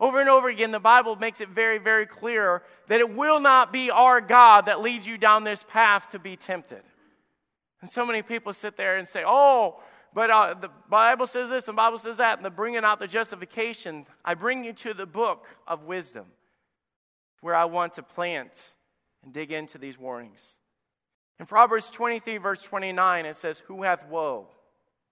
Over 0.01 0.19
and 0.21 0.29
over 0.29 0.49
again, 0.49 0.73
the 0.73 0.81
Bible 0.81 1.15
makes 1.15 1.41
it 1.41 1.49
very, 1.49 1.79
very 1.79 2.07
clear 2.07 2.65
that 2.89 2.99
it 2.99 3.15
will 3.15 3.39
not 3.39 3.73
be 3.73 3.93
our 3.93 4.21
God 4.21 4.67
that 4.67 4.81
leads 4.81 5.07
you 5.07 5.17
down 5.17 5.45
this 5.45 5.65
path 5.69 6.11
to 6.11 6.19
be 6.19 6.35
tempted. 6.35 6.83
And 7.81 7.89
so 7.89 8.05
many 8.05 8.21
people 8.21 8.53
sit 8.53 8.77
there 8.77 8.97
and 8.97 9.07
say, 9.07 9.23
oh, 9.25 9.81
but 10.13 10.29
uh, 10.29 10.55
the 10.55 10.71
Bible 10.91 11.29
says 11.29 11.51
this 11.51 11.69
and 11.69 11.77
the 11.77 11.81
Bible 11.81 11.99
says 11.99 12.17
that, 12.17 12.39
and 12.39 12.45
they're 12.45 12.51
bringing 12.51 12.83
out 12.83 12.99
the 12.99 13.07
justification. 13.07 14.07
I 14.25 14.35
bring 14.35 14.65
you 14.65 14.73
to 14.73 14.93
the 14.93 15.07
book 15.07 15.47
of 15.69 15.85
wisdom 15.85 16.27
where 17.43 17.55
I 17.55 17.67
want 17.67 17.95
to 17.95 18.03
plant 18.03 18.51
and 19.23 19.33
dig 19.33 19.53
into 19.53 19.79
these 19.79 19.97
warnings. 19.97 20.57
In 21.41 21.47
Proverbs 21.47 21.91
23, 21.91 22.39
verse 22.39 22.61
29, 22.61 23.27
it 23.27 23.37
says, 23.37 23.59
Who 23.67 23.83
hath 23.85 24.07
woe? 24.09 24.49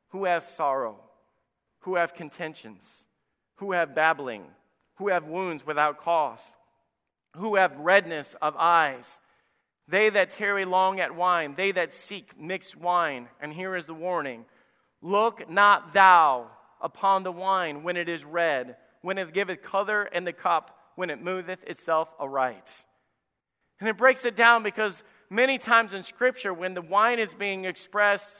Who 0.09 0.25
hath 0.25 0.49
sorrow? 0.49 0.97
Who 1.80 1.97
hath 1.97 2.14
contentions? 2.14 3.06
Who 3.56 3.73
hath 3.73 3.95
babbling? 3.95 4.45
Who 4.97 5.09
have 5.09 5.26
wounds 5.26 5.64
without 5.64 6.00
cause? 6.00 6.56
Who 7.37 7.56
have 7.56 7.76
redness 7.78 8.35
of 8.42 8.56
eyes? 8.56 9.21
They 9.88 10.11
that 10.11 10.33
tarry 10.33 10.64
long 10.64 10.99
at 10.99 11.14
wine, 11.14 11.54
they 11.56 11.71
that 11.73 11.92
seek 11.92 12.38
mixed 12.38 12.76
wine. 12.76 13.28
And 13.40 13.52
here 13.52 13.76
is 13.76 13.87
the 13.87 13.95
warning 13.95 14.47
Look 15.02 15.49
not 15.49 15.92
thou 15.92 16.50
upon 16.80 17.23
the 17.23 17.33
wine 17.33 17.83
when 17.85 17.97
it 17.97 18.09
is 18.09 18.25
red, 18.25 18.76
when 19.02 19.18
it 19.18 19.33
giveth 19.33 19.62
color 19.62 20.04
in 20.04 20.25
the 20.25 20.33
cup, 20.33 20.76
when 20.97 21.11
it 21.11 21.23
moveth 21.23 21.62
itself 21.64 22.09
aright. 22.18 22.85
And 23.78 23.88
it 23.88 23.99
breaks 23.99 24.25
it 24.25 24.35
down 24.35 24.62
because 24.62 25.02
many 25.30 25.59
times 25.59 25.92
in 25.92 26.02
Scripture, 26.02 26.52
when 26.52 26.75
the 26.75 26.83
wine 26.83 27.18
is 27.18 27.35
being 27.35 27.64
expressed, 27.64 28.38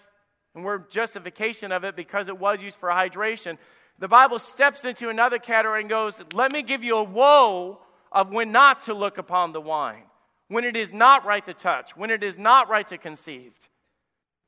and 0.55 0.65
we're 0.65 0.79
justification 0.79 1.73
of 1.73 1.85
it 1.85 1.97
because 1.97 2.29
it 2.29 2.39
was 2.39 2.63
used 2.63 2.79
for 2.79 2.89
hydration, 2.89 3.59
the 3.99 4.09
Bible 4.09 4.39
steps 4.39 4.85
into 4.85 5.09
another 5.09 5.39
category 5.39 5.81
and 5.81 5.91
goes, 5.91 6.21
Let 6.33 6.53
me 6.53 6.63
give 6.63 6.83
you 6.83 6.97
a 6.97 7.05
woe 7.05 7.81
of 8.13 8.31
when 8.31 8.53
not 8.53 8.85
to 8.85 8.95
look 8.95 9.19
upon 9.19 9.53
the 9.53 9.61
wine 9.61 10.05
when 10.49 10.65
it 10.65 10.77
is 10.77 10.93
not 10.93 11.25
right 11.25 11.45
to 11.45 11.55
touch, 11.55 11.97
when 11.97 12.11
it 12.11 12.23
is 12.23 12.39
not 12.39 12.69
right 12.69 12.87
to 12.89 12.99
conceive, 12.99 13.53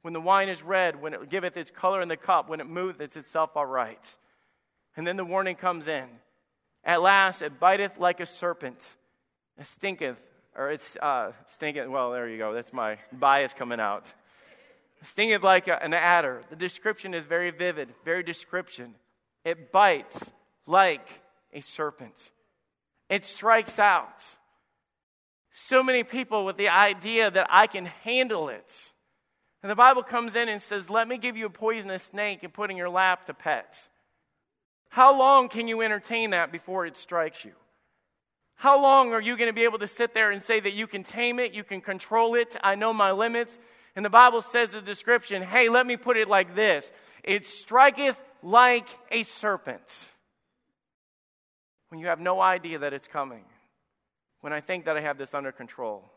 when 0.02 0.14
the 0.14 0.20
wine 0.20 0.48
is 0.48 0.62
red, 0.62 1.00
when 1.00 1.12
it 1.12 1.28
giveth 1.28 1.56
its 1.56 1.70
color 1.70 2.00
in 2.00 2.08
the 2.08 2.16
cup, 2.16 2.48
when 2.48 2.60
it 2.60 2.68
moveth 2.68 3.16
itself 3.16 3.56
aright. 3.56 4.16
And 4.96 5.06
then 5.06 5.16
the 5.16 5.24
warning 5.24 5.56
comes 5.56 5.88
in. 5.88 6.08
At 6.84 7.02
last 7.02 7.42
it 7.42 7.58
biteth 7.58 7.98
like 7.98 8.20
a 8.20 8.26
serpent, 8.26 8.96
it 9.58 9.66
stinketh, 9.66 10.18
or 10.58 10.72
it's 10.72 10.96
uh, 10.96 11.32
stinketh. 11.46 11.88
Well, 11.88 12.10
there 12.10 12.28
you 12.28 12.36
go. 12.36 12.52
That's 12.52 12.72
my 12.72 12.98
bias 13.12 13.54
coming 13.54 13.78
out. 13.78 14.12
It 15.00 15.06
stingeth 15.06 15.44
like 15.44 15.68
a, 15.68 15.82
an 15.82 15.94
adder. 15.94 16.42
The 16.50 16.56
description 16.56 17.14
is 17.14 17.24
very 17.24 17.52
vivid, 17.52 17.94
very 18.04 18.24
description. 18.24 18.96
It 19.44 19.70
bites 19.70 20.32
like 20.66 21.08
a 21.52 21.60
serpent. 21.60 22.30
It 23.08 23.24
strikes 23.24 23.78
out 23.78 24.24
so 25.52 25.82
many 25.82 26.02
people 26.02 26.44
with 26.44 26.56
the 26.56 26.68
idea 26.68 27.30
that 27.30 27.46
I 27.50 27.68
can 27.68 27.86
handle 27.86 28.48
it. 28.48 28.92
And 29.62 29.70
the 29.70 29.76
Bible 29.76 30.02
comes 30.02 30.34
in 30.34 30.48
and 30.48 30.60
says, 30.60 30.90
Let 30.90 31.06
me 31.06 31.18
give 31.18 31.36
you 31.36 31.46
a 31.46 31.50
poisonous 31.50 32.02
snake 32.02 32.42
and 32.42 32.52
put 32.52 32.70
in 32.70 32.76
your 32.76 32.90
lap 32.90 33.26
to 33.26 33.34
pet. 33.34 33.88
How 34.88 35.16
long 35.16 35.48
can 35.48 35.68
you 35.68 35.82
entertain 35.82 36.30
that 36.30 36.50
before 36.50 36.84
it 36.84 36.96
strikes 36.96 37.44
you? 37.44 37.52
How 38.58 38.82
long 38.82 39.12
are 39.12 39.20
you 39.20 39.36
going 39.36 39.48
to 39.48 39.54
be 39.54 39.62
able 39.62 39.78
to 39.78 39.86
sit 39.86 40.14
there 40.14 40.32
and 40.32 40.42
say 40.42 40.58
that 40.58 40.72
you 40.72 40.88
can 40.88 41.04
tame 41.04 41.38
it, 41.38 41.52
you 41.52 41.62
can 41.62 41.80
control 41.80 42.34
it, 42.34 42.56
I 42.60 42.74
know 42.74 42.92
my 42.92 43.12
limits? 43.12 43.56
And 43.94 44.04
the 44.04 44.10
Bible 44.10 44.42
says 44.42 44.72
the 44.72 44.80
description, 44.80 45.42
hey, 45.42 45.68
let 45.68 45.86
me 45.86 45.96
put 45.96 46.16
it 46.16 46.28
like 46.28 46.56
this 46.56 46.90
it 47.22 47.46
striketh 47.46 48.16
like 48.42 48.88
a 49.12 49.22
serpent 49.22 50.08
when 51.88 52.00
you 52.00 52.08
have 52.08 52.18
no 52.18 52.40
idea 52.40 52.80
that 52.80 52.92
it's 52.92 53.06
coming 53.06 53.44
when 54.40 54.52
I 54.52 54.60
think 54.60 54.86
that 54.86 54.96
I 54.96 55.02
have 55.02 55.18
this 55.18 55.34
under 55.34 55.52
control. 55.52 56.10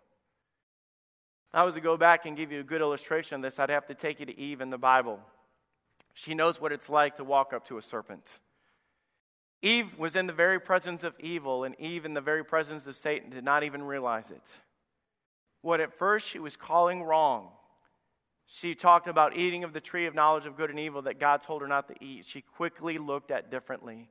If 1.49 1.55
I 1.55 1.63
was 1.63 1.75
to 1.75 1.81
go 1.81 1.95
back 1.95 2.25
and 2.25 2.35
give 2.35 2.51
you 2.51 2.61
a 2.61 2.63
good 2.63 2.81
illustration 2.81 3.35
of 3.35 3.41
this, 3.43 3.59
I'd 3.59 3.69
have 3.69 3.85
to 3.87 3.93
take 3.93 4.19
you 4.19 4.25
to 4.25 4.39
Eve 4.39 4.61
in 4.61 4.71
the 4.71 4.79
Bible. 4.79 5.19
She 6.15 6.33
knows 6.33 6.59
what 6.59 6.71
it's 6.71 6.89
like 6.89 7.17
to 7.17 7.23
walk 7.23 7.53
up 7.53 7.67
to 7.67 7.77
a 7.77 7.83
serpent. 7.83 8.39
Eve 9.61 9.97
was 9.97 10.15
in 10.15 10.27
the 10.27 10.33
very 10.33 10.59
presence 10.59 11.03
of 11.03 11.13
evil, 11.19 11.63
and 11.63 11.75
Eve, 11.79 12.05
in 12.05 12.13
the 12.13 12.21
very 12.21 12.43
presence 12.43 12.87
of 12.87 12.97
Satan, 12.97 13.29
did 13.29 13.43
not 13.43 13.63
even 13.63 13.83
realize 13.83 14.31
it. 14.31 14.41
What 15.61 15.79
at 15.79 15.93
first 15.93 16.27
she 16.27 16.39
was 16.39 16.55
calling 16.55 17.03
wrong, 17.03 17.49
she 18.47 18.75
talked 18.75 19.07
about 19.07 19.37
eating 19.37 19.63
of 19.63 19.71
the 19.71 19.79
tree 19.79 20.07
of 20.07 20.15
knowledge 20.15 20.45
of 20.45 20.57
good 20.57 20.69
and 20.69 20.79
evil 20.79 21.03
that 21.03 21.19
God 21.19 21.41
told 21.41 21.61
her 21.61 21.67
not 21.67 21.87
to 21.87 22.03
eat. 22.03 22.25
She 22.25 22.41
quickly 22.41 22.97
looked 22.97 23.31
at 23.31 23.49
differently. 23.49 24.09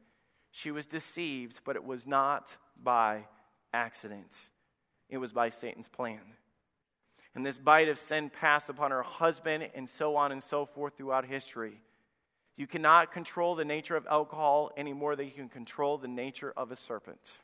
She 0.51 0.71
was 0.71 0.87
deceived, 0.87 1.61
but 1.65 1.77
it 1.77 1.85
was 1.85 2.07
not 2.07 2.57
by 2.83 3.27
accident, 3.73 4.51
it 5.09 5.19
was 5.19 5.33
by 5.33 5.49
Satan's 5.49 5.89
plan. 5.89 6.21
And 7.35 7.45
this 7.45 7.59
bite 7.59 7.89
of 7.89 7.99
sin 7.99 8.31
passed 8.31 8.69
upon 8.69 8.91
her 8.91 9.03
husband, 9.03 9.69
and 9.75 9.89
so 9.89 10.17
on 10.17 10.33
and 10.33 10.43
so 10.43 10.65
forth 10.65 10.97
throughout 10.97 11.27
history. 11.27 11.81
You 12.61 12.67
cannot 12.67 13.11
control 13.11 13.55
the 13.55 13.65
nature 13.65 13.97
of 13.97 14.07
alcohol 14.07 14.71
any 14.77 14.93
more 14.93 15.17
than 15.17 15.25
you 15.25 15.33
can 15.33 15.49
control 15.49 15.97
the 15.97 16.09
nature 16.09 16.53
of 16.55 16.71
a 16.71 16.77
serpent. 16.77 17.39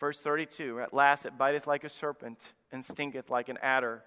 Verse 0.00 0.18
32 0.18 0.82
At 0.82 0.92
last 0.92 1.24
it 1.24 1.38
biteth 1.38 1.66
like 1.66 1.82
a 1.82 1.88
serpent 1.88 2.52
and 2.70 2.84
stinketh 2.84 3.30
like 3.30 3.48
an 3.48 3.56
adder. 3.62 4.02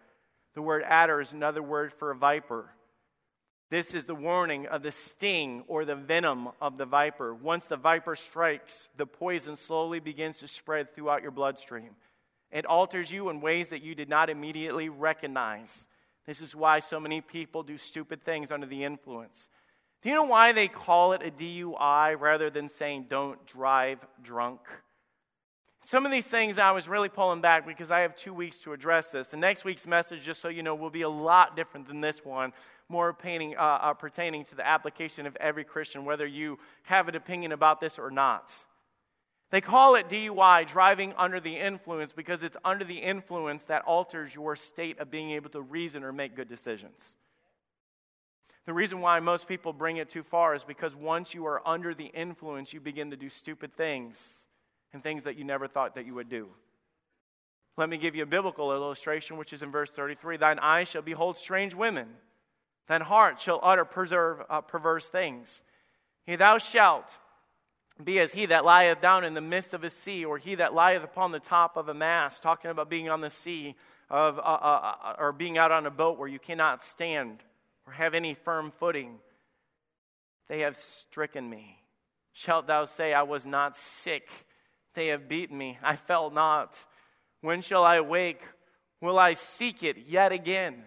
The 0.54 0.62
word 0.62 0.84
adder 0.86 1.22
is 1.22 1.32
another 1.32 1.64
word 1.64 1.92
for 1.92 2.12
a 2.12 2.16
viper. 2.16 2.70
This 3.72 3.96
is 3.96 4.06
the 4.06 4.14
warning 4.14 4.68
of 4.68 4.84
the 4.84 4.92
sting 4.92 5.64
or 5.68 5.86
the 5.86 5.96
venom 5.96 6.50
of 6.62 6.78
the 6.78 6.86
viper. 6.86 7.34
Once 7.34 7.66
the 7.66 7.76
viper 7.76 8.16
strikes, 8.16 8.90
the 8.98 9.08
poison 9.08 9.56
slowly 9.56 10.00
begins 10.00 10.38
to 10.38 10.48
spread 10.48 10.94
throughout 10.94 11.24
your 11.24 11.32
bloodstream. 11.32 11.96
It 12.52 12.68
alters 12.68 13.10
you 13.10 13.30
in 13.30 13.42
ways 13.42 13.70
that 13.70 13.82
you 13.82 13.96
did 13.96 14.10
not 14.10 14.30
immediately 14.30 14.88
recognize. 14.88 15.88
This 16.28 16.42
is 16.42 16.56
why 16.56 16.78
so 16.78 17.00
many 17.00 17.22
people 17.22 17.64
do 17.64 17.80
stupid 17.80 18.24
things 18.24 18.52
under 18.52 18.68
the 18.68 18.84
influence. 18.84 19.50
Do 20.06 20.12
you 20.12 20.18
know 20.18 20.26
why 20.26 20.52
they 20.52 20.68
call 20.68 21.14
it 21.14 21.24
a 21.26 21.32
DUI 21.32 22.20
rather 22.20 22.52
than 22.52 22.70
saying 22.70 23.08
don't 23.10 23.44
drive 23.48 23.98
drunk? 24.22 24.60
Some 25.82 26.06
of 26.06 26.12
these 26.12 26.28
things 26.28 26.60
I 26.60 26.70
was 26.74 26.88
really 26.88 27.10
pulling 27.10 27.42
back 27.42 27.66
because 27.66 27.90
I 27.90 28.02
have 28.02 28.16
two 28.16 28.32
weeks 28.32 28.58
to 28.58 28.74
address 28.74 29.10
this. 29.10 29.30
The 29.30 29.38
next 29.38 29.66
week's 29.66 29.88
message, 29.88 30.24
just 30.24 30.42
so 30.42 30.48
you 30.48 30.62
know, 30.62 30.76
will 30.76 30.92
be 30.92 31.02
a 31.02 31.10
lot 31.10 31.56
different 31.56 31.88
than 31.88 32.02
this 32.02 32.24
one 32.24 32.54
more 32.88 33.16
painting, 33.16 33.56
uh, 33.58 33.62
uh, 33.62 33.94
pertaining 33.94 34.46
to 34.46 34.54
the 34.56 34.64
application 34.64 35.26
of 35.26 35.36
every 35.38 35.64
Christian, 35.64 36.06
whether 36.06 36.28
you 36.28 36.60
have 36.84 37.08
an 37.08 37.16
opinion 37.16 37.52
about 37.52 37.82
this 37.82 37.98
or 37.98 38.12
not. 38.12 38.54
They 39.50 39.60
call 39.60 39.96
it 39.96 40.08
DUI, 40.08 40.68
driving 40.68 41.16
under 41.18 41.40
the 41.40 41.58
influence, 41.58 42.14
because 42.14 42.44
it's 42.44 42.58
under 42.64 42.86
the 42.86 43.00
influence 43.00 43.64
that 43.64 43.82
alters 43.86 44.36
your 44.36 44.56
state 44.56 45.00
of 45.00 45.10
being 45.10 45.32
able 45.32 45.50
to 45.50 45.62
reason 45.62 46.04
or 46.04 46.14
make 46.14 46.36
good 46.36 46.48
decisions. 46.48 47.18
The 48.66 48.74
reason 48.74 49.00
why 49.02 49.20
most 49.20 49.48
people 49.48 49.74
bring 49.74 49.98
it 49.98 50.10
too 50.10 50.24
far 50.24 50.56
is 50.56 50.64
because 50.64 50.96
once 50.96 51.34
you 51.34 51.46
are 51.46 51.62
under 51.68 51.94
the 51.94 52.06
influence, 52.06 52.74
you 52.74 52.80
begin 52.80 53.12
to 53.12 53.18
do 53.18 53.30
stupid 53.30 53.76
things 53.76 54.46
and 54.92 55.04
things 55.04 55.24
that 55.24 55.38
you 55.38 55.44
never 55.44 55.68
thought 55.68 55.96
that 55.96 56.06
you 56.06 56.16
would 56.16 56.30
do. 56.30 56.48
Let 57.78 57.90
me 57.90 57.98
give 57.98 58.16
you 58.16 58.24
a 58.24 58.28
biblical 58.28 58.72
illustration, 58.72 59.38
which 59.38 59.54
is 59.54 59.62
in 59.62 59.72
verse 59.72 59.92
33 59.92 60.38
Thine 60.38 60.60
eyes 60.60 60.88
shall 60.88 61.02
behold 61.02 61.38
strange 61.38 61.76
women 61.76 62.08
Thine 62.88 63.02
heart 63.02 63.42
shall 63.42 63.60
utter 63.64 63.86
preserve, 63.86 64.44
uh, 64.50 64.62
perverse 64.62 65.08
things. 65.08 65.64
He 66.26 66.36
thou 66.36 66.58
shalt 66.58 67.18
be 68.04 68.20
as 68.20 68.34
he 68.34 68.46
that 68.48 68.66
lieth 68.66 69.02
down 69.02 69.24
in 69.24 69.34
the 69.34 69.42
midst 69.42 69.74
of 69.74 69.84
a 69.84 69.90
sea, 69.90 70.26
or 70.26 70.38
he 70.38 70.56
that 70.56 70.74
lieth 70.74 71.04
upon 71.04 71.32
the 71.32 71.40
top 71.40 71.78
of 71.78 71.90
a 71.90 71.94
mast, 71.94 72.44
talking 72.44 72.70
about 72.70 72.90
being 72.90 73.10
on 73.10 73.22
the 73.22 73.30
sea 73.30 73.76
of, 74.10 74.38
uh, 74.38 74.42
uh, 74.42 74.96
uh, 75.04 75.16
or 75.18 75.32
being 75.32 75.58
out 75.58 75.72
on 75.72 75.86
a 75.86 75.92
boat 75.92 76.20
where 76.20 76.28
you 76.28 76.40
cannot 76.40 76.84
stand 76.84 77.40
or 77.88 77.94
have 77.94 78.14
any 78.14 78.34
firm 78.34 78.72
footing. 78.72 79.20
They 80.48 80.62
have 80.62 80.76
stricken 80.76 81.50
me. 81.50 81.80
Shalt 82.34 82.68
thou 82.68 82.86
say, 82.86 83.14
I 83.14 83.24
was 83.24 83.46
not 83.46 83.78
sick? 83.78 84.30
They 84.94 85.08
have 85.08 85.28
beaten 85.28 85.58
me. 85.58 85.80
I 85.82 85.96
felt 85.96 86.34
not. 86.34 86.86
When 87.42 87.62
shall 87.62 87.84
I 87.84 87.96
awake? 87.96 88.42
Will 89.02 89.20
I 89.20 89.34
seek 89.34 89.84
it 89.84 89.98
yet 90.08 90.32
again? 90.32 90.84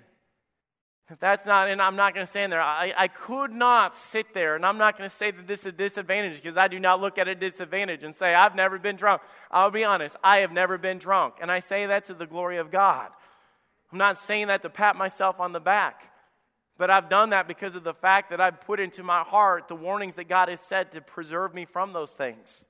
If 1.11 1.19
that's 1.19 1.47
not, 1.47 1.71
and 1.71 1.81
I'm 1.81 1.97
not 1.97 2.13
going 2.13 2.27
to 2.27 2.31
stand 2.31 2.53
there, 2.53 2.61
I, 2.61 2.93
I 2.95 3.09
could 3.09 3.53
not 3.53 3.95
sit 3.95 4.35
there, 4.35 4.57
and 4.57 4.67
I'm 4.67 4.77
not 4.77 4.99
going 4.99 5.09
to 5.09 5.15
say 5.15 5.31
that 5.31 5.47
this 5.47 5.61
is 5.61 5.67
a 5.67 5.73
disadvantage 5.73 6.43
because 6.43 6.59
I 6.59 6.69
do 6.69 6.79
not 6.79 7.01
look 7.01 7.17
at 7.17 7.29
a 7.29 7.35
disadvantage 7.35 8.03
and 8.03 8.15
say, 8.15 8.35
I've 8.35 8.55
never 8.55 8.79
been 8.79 8.97
drunk. 8.97 9.23
I'll 9.51 9.71
be 9.71 9.85
honest, 9.85 10.17
I 10.23 10.39
have 10.39 10.53
never 10.53 10.77
been 10.77 10.99
drunk. 10.99 11.37
And 11.41 11.51
I 11.51 11.61
say 11.61 11.87
that 11.87 12.05
to 12.07 12.15
the 12.15 12.27
glory 12.27 12.59
of 12.59 12.71
God. 12.71 13.09
I'm 13.91 13.99
not 13.99 14.19
saying 14.19 14.49
that 14.49 14.61
to 14.63 14.69
pat 14.69 14.97
myself 14.97 15.41
on 15.41 15.53
the 15.53 15.61
back, 15.61 16.13
but 16.79 16.91
I've 16.91 17.11
done 17.11 17.31
that 17.31 17.49
because 17.49 17.75
of 17.75 17.85
the 17.85 17.93
fact 17.93 18.31
that 18.31 18.41
I've 18.41 18.61
put 18.61 18.81
into 18.81 19.03
my 19.03 19.23
heart 19.23 19.69
the 19.69 19.75
warnings 19.75 20.15
that 20.15 20.29
God 20.29 20.49
has 20.49 20.61
said 20.61 20.93
to 20.93 21.01
preserve 21.01 21.53
me 21.53 21.65
from 21.67 21.93
those 21.93 22.13
things. 22.13 22.67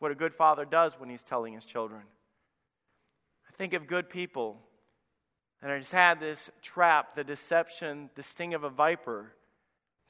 What 0.00 0.10
a 0.10 0.14
good 0.14 0.34
father 0.34 0.64
does 0.64 0.98
when 0.98 1.08
he's 1.08 1.22
telling 1.22 1.54
his 1.54 1.64
children. 1.64 2.02
I 3.48 3.56
think 3.56 3.72
of 3.72 3.86
good 3.86 4.10
people 4.10 4.58
and 5.64 5.72
I 5.72 5.78
just 5.78 5.92
had 5.92 6.20
this 6.20 6.50
trap, 6.60 7.16
the 7.16 7.24
deception, 7.24 8.10
the 8.16 8.22
sting 8.22 8.52
of 8.52 8.64
a 8.64 8.68
viper, 8.68 9.32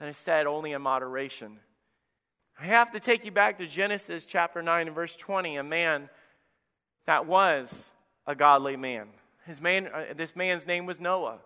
that 0.00 0.08
is 0.08 0.16
said 0.16 0.48
only 0.48 0.72
in 0.72 0.82
moderation. 0.82 1.60
I 2.60 2.64
have 2.64 2.90
to 2.90 2.98
take 2.98 3.24
you 3.24 3.30
back 3.30 3.58
to 3.58 3.66
Genesis 3.68 4.24
chapter 4.24 4.62
9 4.62 4.88
and 4.88 4.96
verse 4.96 5.14
20. 5.14 5.56
A 5.56 5.62
man 5.62 6.10
that 7.06 7.26
was 7.26 7.92
a 8.26 8.34
godly 8.34 8.76
man. 8.76 9.06
His 9.46 9.60
man 9.60 9.86
uh, 9.86 10.14
this 10.16 10.34
man's 10.34 10.66
name 10.66 10.86
was 10.86 10.98
Noah. 10.98 11.38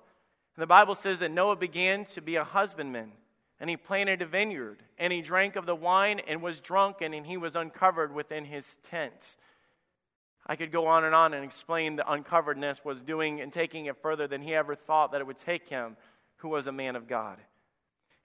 And 0.58 0.62
the 0.64 0.66
Bible 0.66 0.96
says 0.96 1.20
that 1.20 1.30
Noah 1.30 1.54
began 1.54 2.04
to 2.06 2.20
be 2.20 2.34
a 2.34 2.42
husbandman, 2.42 3.12
and 3.60 3.70
he 3.70 3.76
planted 3.76 4.22
a 4.22 4.26
vineyard, 4.26 4.82
and 4.98 5.12
he 5.12 5.20
drank 5.20 5.54
of 5.54 5.66
the 5.66 5.76
wine 5.76 6.20
and 6.26 6.42
was 6.42 6.58
drunken, 6.58 7.14
and 7.14 7.24
he 7.24 7.36
was 7.36 7.54
uncovered 7.54 8.12
within 8.12 8.44
his 8.44 8.78
tent. 8.78 9.36
I 10.48 10.56
could 10.56 10.72
go 10.72 10.88
on 10.88 11.04
and 11.04 11.14
on 11.14 11.32
and 11.32 11.44
explain 11.44 11.94
the 11.94 12.02
uncoveredness 12.02 12.84
was 12.84 13.02
doing 13.02 13.40
and 13.40 13.52
taking 13.52 13.86
it 13.86 14.02
further 14.02 14.26
than 14.26 14.42
he 14.42 14.52
ever 14.52 14.74
thought 14.74 15.12
that 15.12 15.20
it 15.20 15.28
would 15.28 15.36
take 15.36 15.68
him, 15.68 15.96
who 16.38 16.48
was 16.48 16.66
a 16.66 16.72
man 16.72 16.96
of 16.96 17.06
God. 17.06 17.38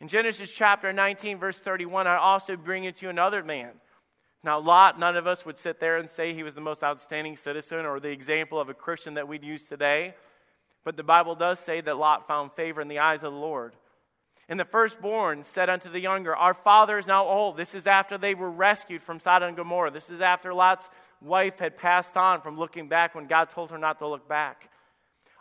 In 0.02 0.08
Genesis 0.08 0.50
chapter 0.50 0.92
19, 0.92 1.38
verse 1.38 1.60
31, 1.60 2.08
I 2.08 2.16
also 2.16 2.56
bring 2.56 2.86
it 2.86 2.96
to 2.96 3.10
another 3.10 3.44
man. 3.44 3.74
Now, 4.44 4.60
Lot, 4.60 4.98
none 4.98 5.18
of 5.18 5.28
us 5.28 5.46
would 5.46 5.60
sit 5.60 5.80
there 5.80 5.98
and 5.98 6.10
say 6.10 6.34
he 6.34 6.42
was 6.42 6.56
the 6.56 6.62
most 6.62 6.84
outstanding 6.84 7.36
citizen 7.36 7.86
or 7.86 8.00
the 8.00 8.10
example 8.10 8.60
of 8.60 8.70
a 8.70 8.74
Christian 8.74 9.14
that 9.14 9.28
we'd 9.28 9.44
use 9.44 9.68
today. 9.68 10.16
But 10.84 10.98
the 10.98 11.04
Bible 11.04 11.36
does 11.36 11.60
say 11.60 11.82
that 11.82 11.98
Lot 11.98 12.28
found 12.28 12.52
favor 12.54 12.82
in 12.82 12.88
the 12.88 13.00
eyes 13.00 13.24
of 13.24 13.32
the 13.32 13.40
Lord. 13.40 13.76
And 14.50 14.60
the 14.60 14.66
firstborn 14.66 15.44
said 15.44 15.70
unto 15.70 15.90
the 15.90 16.00
younger, 16.00 16.36
Our 16.36 16.54
father 16.54 16.98
is 16.98 17.08
now 17.08 17.26
old. 17.26 17.56
This 17.56 17.74
is 17.74 17.88
after 17.88 18.18
they 18.18 18.36
were 18.36 18.52
rescued 18.52 19.02
from 19.02 19.20
Sodom 19.20 19.50
and 19.50 19.58
Gomorrah. 19.58 19.92
This 19.92 20.10
is 20.10 20.20
after 20.20 20.54
Lot's 20.54 20.90
wife 21.22 21.60
had 21.60 21.78
passed 21.78 22.18
on 22.18 22.42
from 22.42 22.58
looking 22.58 22.90
back 22.90 23.16
when 23.16 23.28
God 23.28 23.50
told 23.50 23.72
her 23.72 23.78
not 23.78 24.00
to 24.00 24.08
look 24.08 24.28
back. 24.28 24.70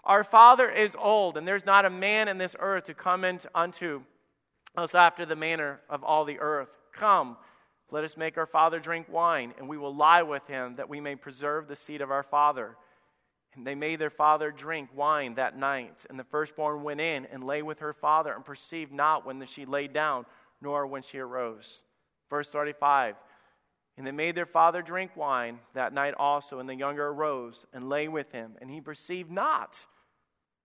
Our 0.05 0.25
father 0.25 0.71
is 0.71 0.97
old, 0.99 1.37
and 1.37 1.47
there's 1.47 1.67
not 1.67 1.85
a 1.85 1.91
man 1.91 2.29
in 2.29 2.39
this 2.39 2.57
earth 2.59 2.85
to 2.85 2.95
come 2.95 3.25
into 3.25 3.49
unto 3.55 4.03
us 4.77 4.95
after 4.95 5.27
the 5.27 5.37
manner 5.37 5.81
of 5.89 6.03
all 6.03 6.25
the 6.25 6.41
earth. 6.41 6.77
Come, 6.93 7.37
let 7.91 8.05
us 8.05 8.17
make 8.17 8.39
our 8.39 8.47
father 8.47 8.81
drink 8.81 9.07
wine, 9.09 9.53
and 9.59 9.69
we 9.69 9.79
will 9.79 9.95
lie 9.95 10.23
with 10.23 10.47
him 10.47 10.77
that 10.77 10.89
we 10.89 11.01
may 11.01 11.15
preserve 11.15 11.69
the 11.69 11.77
seed 11.77 12.01
of 12.01 12.11
our 12.11 12.23
father. 12.23 12.77
And 13.55 13.67
they 13.67 13.75
made 13.75 13.99
their 13.99 14.11
father 14.11 14.51
drink 14.51 14.91
wine 14.95 15.35
that 15.35 15.59
night. 15.59 16.07
And 16.09 16.19
the 16.19 16.25
firstborn 16.25 16.83
went 16.83 17.01
in 17.01 17.27
and 17.27 17.45
lay 17.45 17.63
with 17.63 17.81
her 17.81 17.93
father, 17.93 18.33
and 18.33 18.45
perceived 18.45 18.93
not 18.93 19.27
when 19.27 19.45
she 19.47 19.67
lay 19.67 19.89
down, 19.89 20.25
nor 20.61 20.87
when 20.87 21.03
she 21.03 21.19
arose. 21.19 21.83
Verse 22.31 22.49
35 22.49 23.17
And 23.99 24.07
they 24.07 24.13
made 24.13 24.35
their 24.35 24.47
father 24.47 24.81
drink 24.81 25.17
wine 25.17 25.59
that 25.75 25.93
night 25.93 26.15
also, 26.17 26.61
and 26.61 26.69
the 26.69 26.75
younger 26.75 27.09
arose 27.09 27.67
and 27.75 27.89
lay 27.89 28.09
with 28.09 28.33
him. 28.33 28.53
And 28.61 28.71
he 28.71 28.81
perceived 28.81 29.31
not 29.31 29.87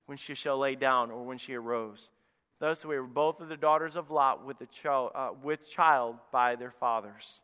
when 0.05 0.17
she 0.17 0.33
shall 0.33 0.57
lay 0.57 0.75
down, 0.75 1.11
or 1.11 1.25
when 1.25 1.37
she 1.37 1.55
arose. 1.55 2.11
Thus 2.59 2.85
we 2.85 2.97
were 2.97 3.05
both 3.05 3.41
of 3.41 3.49
the 3.49 3.57
daughters 3.57 3.95
of 3.95 4.09
Lot 4.09 4.45
with, 4.45 4.57
the 4.59 4.65
child, 4.65 5.11
uh, 5.13 5.29
with 5.43 5.69
child 5.69 6.15
by 6.31 6.55
their 6.55 6.71
fathers. 6.71 7.41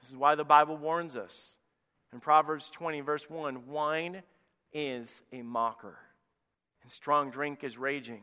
This 0.00 0.10
is 0.10 0.16
why 0.16 0.34
the 0.34 0.44
Bible 0.44 0.76
warns 0.76 1.16
us 1.16 1.56
in 2.16 2.20
Proverbs 2.20 2.70
20, 2.70 3.02
verse 3.02 3.28
1 3.28 3.66
wine 3.66 4.22
is 4.72 5.20
a 5.34 5.42
mocker, 5.42 5.98
and 6.82 6.90
strong 6.90 7.30
drink 7.30 7.62
is 7.62 7.76
raging. 7.76 8.22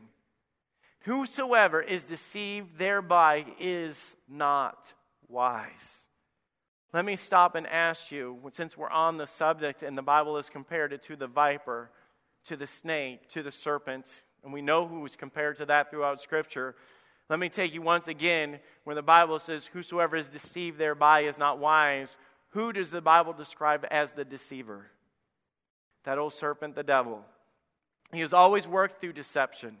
Whosoever 1.02 1.80
is 1.80 2.02
deceived 2.02 2.76
thereby 2.76 3.46
is 3.60 4.16
not 4.28 4.92
wise. 5.28 6.06
Let 6.92 7.04
me 7.04 7.14
stop 7.14 7.54
and 7.54 7.68
ask 7.68 8.10
you, 8.10 8.36
since 8.50 8.76
we're 8.76 8.90
on 8.90 9.16
the 9.16 9.28
subject 9.28 9.84
and 9.84 9.96
the 9.96 10.02
Bible 10.02 10.34
has 10.34 10.50
compared 10.50 10.92
it 10.92 11.02
to 11.02 11.14
the 11.14 11.28
viper, 11.28 11.92
to 12.46 12.56
the 12.56 12.66
snake, 12.66 13.28
to 13.28 13.44
the 13.44 13.52
serpent, 13.52 14.24
and 14.42 14.52
we 14.52 14.60
know 14.60 14.88
who 14.88 15.04
is 15.04 15.14
compared 15.14 15.56
to 15.58 15.66
that 15.66 15.88
throughout 15.88 16.20
Scripture. 16.20 16.74
Let 17.30 17.38
me 17.38 17.48
take 17.48 17.72
you 17.72 17.80
once 17.80 18.08
again 18.08 18.58
where 18.82 18.96
the 18.96 19.02
Bible 19.02 19.38
says, 19.38 19.66
Whosoever 19.66 20.16
is 20.16 20.30
deceived 20.30 20.78
thereby 20.78 21.20
is 21.20 21.38
not 21.38 21.60
wise. 21.60 22.16
Who 22.54 22.72
does 22.72 22.92
the 22.92 23.00
Bible 23.00 23.32
describe 23.32 23.84
as 23.90 24.12
the 24.12 24.24
deceiver? 24.24 24.86
That 26.04 26.18
old 26.18 26.32
serpent, 26.32 26.76
the 26.76 26.84
devil. 26.84 27.24
He 28.12 28.20
has 28.20 28.32
always 28.32 28.68
worked 28.68 29.00
through 29.00 29.14
deception. 29.14 29.78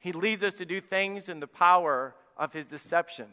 He 0.00 0.10
leads 0.10 0.42
us 0.42 0.54
to 0.54 0.64
do 0.64 0.80
things 0.80 1.28
in 1.28 1.38
the 1.38 1.46
power 1.46 2.16
of 2.36 2.52
his 2.52 2.66
deception. 2.66 3.26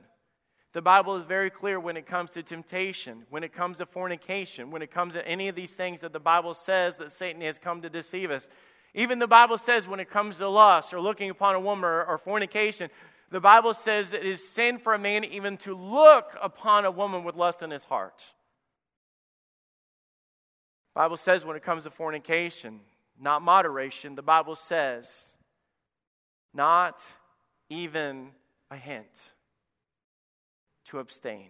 The 0.73 0.83
Bible 0.83 1.15
is 1.15 1.25
very 1.25 1.49
clear 1.49 1.79
when 1.79 1.97
it 1.97 2.05
comes 2.05 2.29
to 2.31 2.43
temptation, 2.43 3.23
when 3.31 3.43
it 3.43 3.53
comes 3.53 3.79
to 3.79 3.87
fornication, 3.87 4.69
when 4.69 4.83
it 4.83 4.91
comes 4.91 5.15
to 5.15 5.27
any 5.27 5.47
of 5.47 5.55
these 5.55 5.71
things 5.71 6.01
that 6.01 6.13
the 6.13 6.19
Bible 6.19 6.53
says 6.53 6.97
that 6.97 7.11
Satan 7.11 7.41
has 7.41 7.57
come 7.57 7.81
to 7.81 7.89
deceive 7.89 8.29
us. 8.29 8.47
Even 8.93 9.17
the 9.17 9.25
Bible 9.25 9.57
says 9.57 9.87
when 9.87 9.99
it 9.99 10.11
comes 10.11 10.37
to 10.37 10.47
lust 10.47 10.93
or 10.93 11.01
looking 11.01 11.31
upon 11.31 11.55
a 11.55 11.59
woman 11.59 11.85
or, 11.85 12.05
or 12.05 12.19
fornication, 12.19 12.91
the 13.31 13.41
Bible 13.41 13.73
says 13.73 14.13
it 14.13 14.27
is 14.27 14.47
sin 14.47 14.77
for 14.77 14.93
a 14.93 14.99
man 14.99 15.23
even 15.23 15.57
to 15.57 15.75
look 15.75 16.37
upon 16.39 16.85
a 16.85 16.91
woman 16.91 17.23
with 17.23 17.35
lust 17.35 17.63
in 17.63 17.71
his 17.71 17.85
heart. 17.85 18.21
Bible 20.95 21.17
says 21.17 21.43
when 21.43 21.57
it 21.57 21.63
comes 21.63 21.83
to 21.83 21.91
fornication, 21.91 22.79
not 23.19 23.41
moderation, 23.41 24.15
the 24.15 24.21
Bible 24.21 24.55
says 24.55 25.37
not 26.53 27.05
even 27.69 28.29
a 28.71 28.77
hint 28.77 29.33
to 30.85 30.99
abstain. 30.99 31.49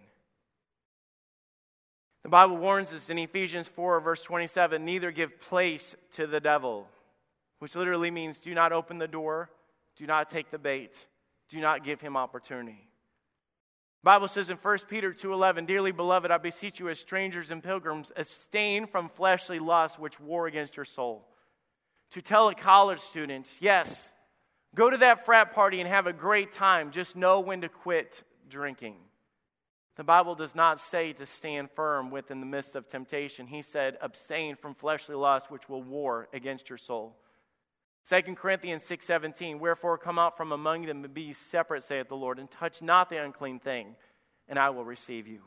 The 2.24 2.28
Bible 2.28 2.56
warns 2.56 2.92
us 2.92 3.08
in 3.08 3.18
Ephesians 3.18 3.68
4, 3.68 4.00
verse 4.00 4.20
27 4.20 4.84
neither 4.84 5.12
give 5.12 5.40
place 5.40 5.94
to 6.14 6.26
the 6.26 6.40
devil, 6.40 6.88
which 7.60 7.76
literally 7.76 8.10
means 8.10 8.40
do 8.40 8.52
not 8.52 8.72
open 8.72 8.98
the 8.98 9.06
door, 9.06 9.48
do 9.96 10.06
not 10.06 10.28
take 10.28 10.50
the 10.50 10.58
bait, 10.58 11.06
do 11.48 11.60
not 11.60 11.84
give 11.84 12.00
him 12.00 12.16
opportunity. 12.16 12.88
Bible 14.02 14.28
says 14.28 14.50
in 14.50 14.56
1 14.56 14.88
Peter 14.88 15.12
2:11, 15.12 15.66
"Dearly 15.66 15.90
beloved, 15.90 16.30
I 16.30 16.38
beseech 16.38 16.78
you 16.78 16.88
as 16.88 17.00
strangers 17.00 17.50
and 17.50 17.62
pilgrims, 17.62 18.12
abstain 18.16 18.86
from 18.86 19.08
fleshly 19.08 19.58
lusts 19.58 19.98
which 19.98 20.20
war 20.20 20.46
against 20.46 20.76
your 20.76 20.84
soul." 20.84 21.26
To 22.10 22.22
tell 22.22 22.48
a 22.48 22.54
college 22.54 23.00
student, 23.00 23.60
yes, 23.60 24.14
go 24.74 24.90
to 24.90 24.96
that 24.98 25.24
frat 25.24 25.52
party 25.52 25.80
and 25.80 25.88
have 25.88 26.06
a 26.06 26.12
great 26.12 26.52
time, 26.52 26.92
just 26.92 27.16
know 27.16 27.40
when 27.40 27.62
to 27.62 27.68
quit 27.68 28.22
drinking. 28.48 29.10
The 29.96 30.04
Bible 30.04 30.34
does 30.34 30.54
not 30.54 30.78
say 30.78 31.12
to 31.14 31.26
stand 31.26 31.70
firm 31.72 32.10
within 32.10 32.40
the 32.40 32.46
midst 32.46 32.76
of 32.76 32.86
temptation. 32.86 33.46
He 33.46 33.62
said, 33.62 33.98
abstain 34.00 34.54
from 34.54 34.74
fleshly 34.74 35.16
lusts 35.16 35.50
which 35.50 35.68
will 35.68 35.82
war 35.82 36.28
against 36.32 36.68
your 36.68 36.78
soul. 36.78 37.18
2 38.08 38.36
Corinthians 38.36 38.84
6:17 38.84 39.58
Wherefore 39.58 39.98
come 39.98 40.18
out 40.18 40.36
from 40.36 40.52
among 40.52 40.86
them 40.86 41.04
and 41.04 41.12
be 41.12 41.32
separate 41.32 41.82
saith 41.82 42.08
the 42.08 42.16
Lord 42.16 42.38
and 42.38 42.50
touch 42.50 42.80
not 42.80 43.10
the 43.10 43.22
unclean 43.22 43.58
thing 43.58 43.96
and 44.48 44.58
I 44.58 44.70
will 44.70 44.84
receive 44.84 45.26
you. 45.26 45.40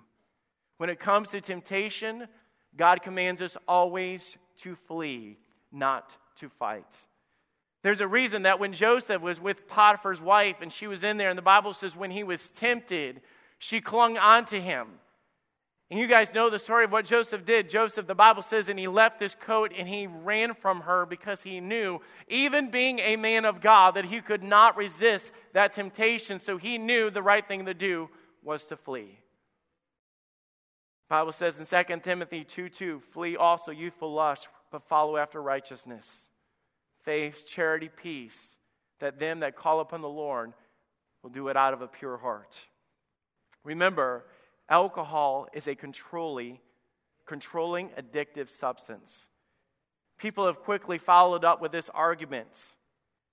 When 0.78 0.90
it 0.90 1.00
comes 1.00 1.30
to 1.30 1.42
temptation, 1.42 2.28
God 2.76 3.02
commands 3.02 3.42
us 3.42 3.58
always 3.68 4.38
to 4.58 4.76
flee, 4.76 5.38
not 5.72 6.16
to 6.38 6.50
fight. 6.50 7.08
There's 7.82 8.02
a 8.02 8.08
reason 8.08 8.44
that 8.44 8.60
when 8.60 8.74
Joseph 8.74 9.22
was 9.22 9.40
with 9.40 9.68
Potiphar's 9.68 10.22
wife 10.22 10.58
and 10.62 10.72
she 10.72 10.88
was 10.88 11.04
in 11.04 11.18
there, 11.18 11.30
and 11.30 11.38
the 11.38 11.44
Bible 11.44 11.74
says 11.74 11.96
when 11.96 12.12
he 12.12 12.24
was 12.24 12.50
tempted, 12.50 13.22
she 13.58 13.80
clung 13.80 14.18
onto 14.18 14.60
him. 14.60 14.88
And 15.90 16.00
you 16.00 16.06
guys 16.06 16.34
know 16.36 16.52
the 16.52 16.60
story 16.60 16.86
of 16.86 16.92
what 16.92 17.06
Joseph 17.06 17.46
did. 17.46 17.68
Joseph, 17.68 18.06
the 18.06 18.14
Bible 18.14 18.44
says, 18.44 18.70
and 18.70 18.78
he 18.78 18.88
left 18.88 19.20
his 19.20 19.34
coat 19.34 19.74
and 19.76 19.88
he 19.88 20.06
ran 20.06 20.54
from 20.54 20.82
her 20.82 21.06
because 21.06 21.42
he 21.42 21.60
knew, 21.60 22.00
even 22.28 22.70
being 22.70 23.00
a 23.00 23.16
man 23.16 23.44
of 23.44 23.60
God, 23.60 23.96
that 23.96 24.06
he 24.06 24.22
could 24.22 24.44
not 24.44 24.78
resist 24.78 25.32
that 25.54 25.74
temptation. 25.74 26.40
So 26.40 26.58
he 26.58 26.78
knew 26.78 27.10
the 27.10 27.24
right 27.24 27.48
thing 27.48 27.66
to 27.66 27.74
do 27.74 28.10
was 28.44 28.64
to 28.66 28.78
flee. 28.78 29.20
Bible 31.10 31.32
says 31.32 31.60
in 31.60 31.66
2 31.66 32.02
Timothy 32.02 32.44
2 32.44 32.70
2, 32.70 33.02
flee 33.12 33.36
also 33.36 33.72
youthful 33.72 34.14
lust, 34.14 34.48
but 34.72 34.88
follow 34.88 35.18
after 35.18 35.42
righteousness, 35.42 36.30
faith, 37.04 37.48
charity, 37.48 37.90
peace, 37.90 38.60
that 39.00 39.18
them 39.18 39.40
that 39.40 39.56
call 39.56 39.80
upon 39.80 40.02
the 40.02 40.08
Lord 40.08 40.54
will 41.24 41.32
do 41.32 41.48
it 41.48 41.58
out 41.58 41.74
of 41.74 41.82
a 41.82 41.88
pure 41.88 42.18
heart. 42.18 42.68
Remember, 43.64 44.24
alcohol 44.70 45.48
is 45.54 45.68
a 45.68 45.76
controlling, 45.76 46.60
controlling 47.26 47.90
addictive 47.90 48.50
substance. 48.50 49.28
People 50.18 50.46
have 50.46 50.60
quickly 50.60 50.98
followed 50.98 51.44
up 51.44 51.62
with 51.62 51.72
this 51.72 51.90
argument 51.90 52.76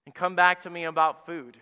and 0.07 0.15
come 0.15 0.37
back 0.37 0.61
to 0.61 0.71
me 0.71 0.85
about 0.85 1.27
food. 1.27 1.57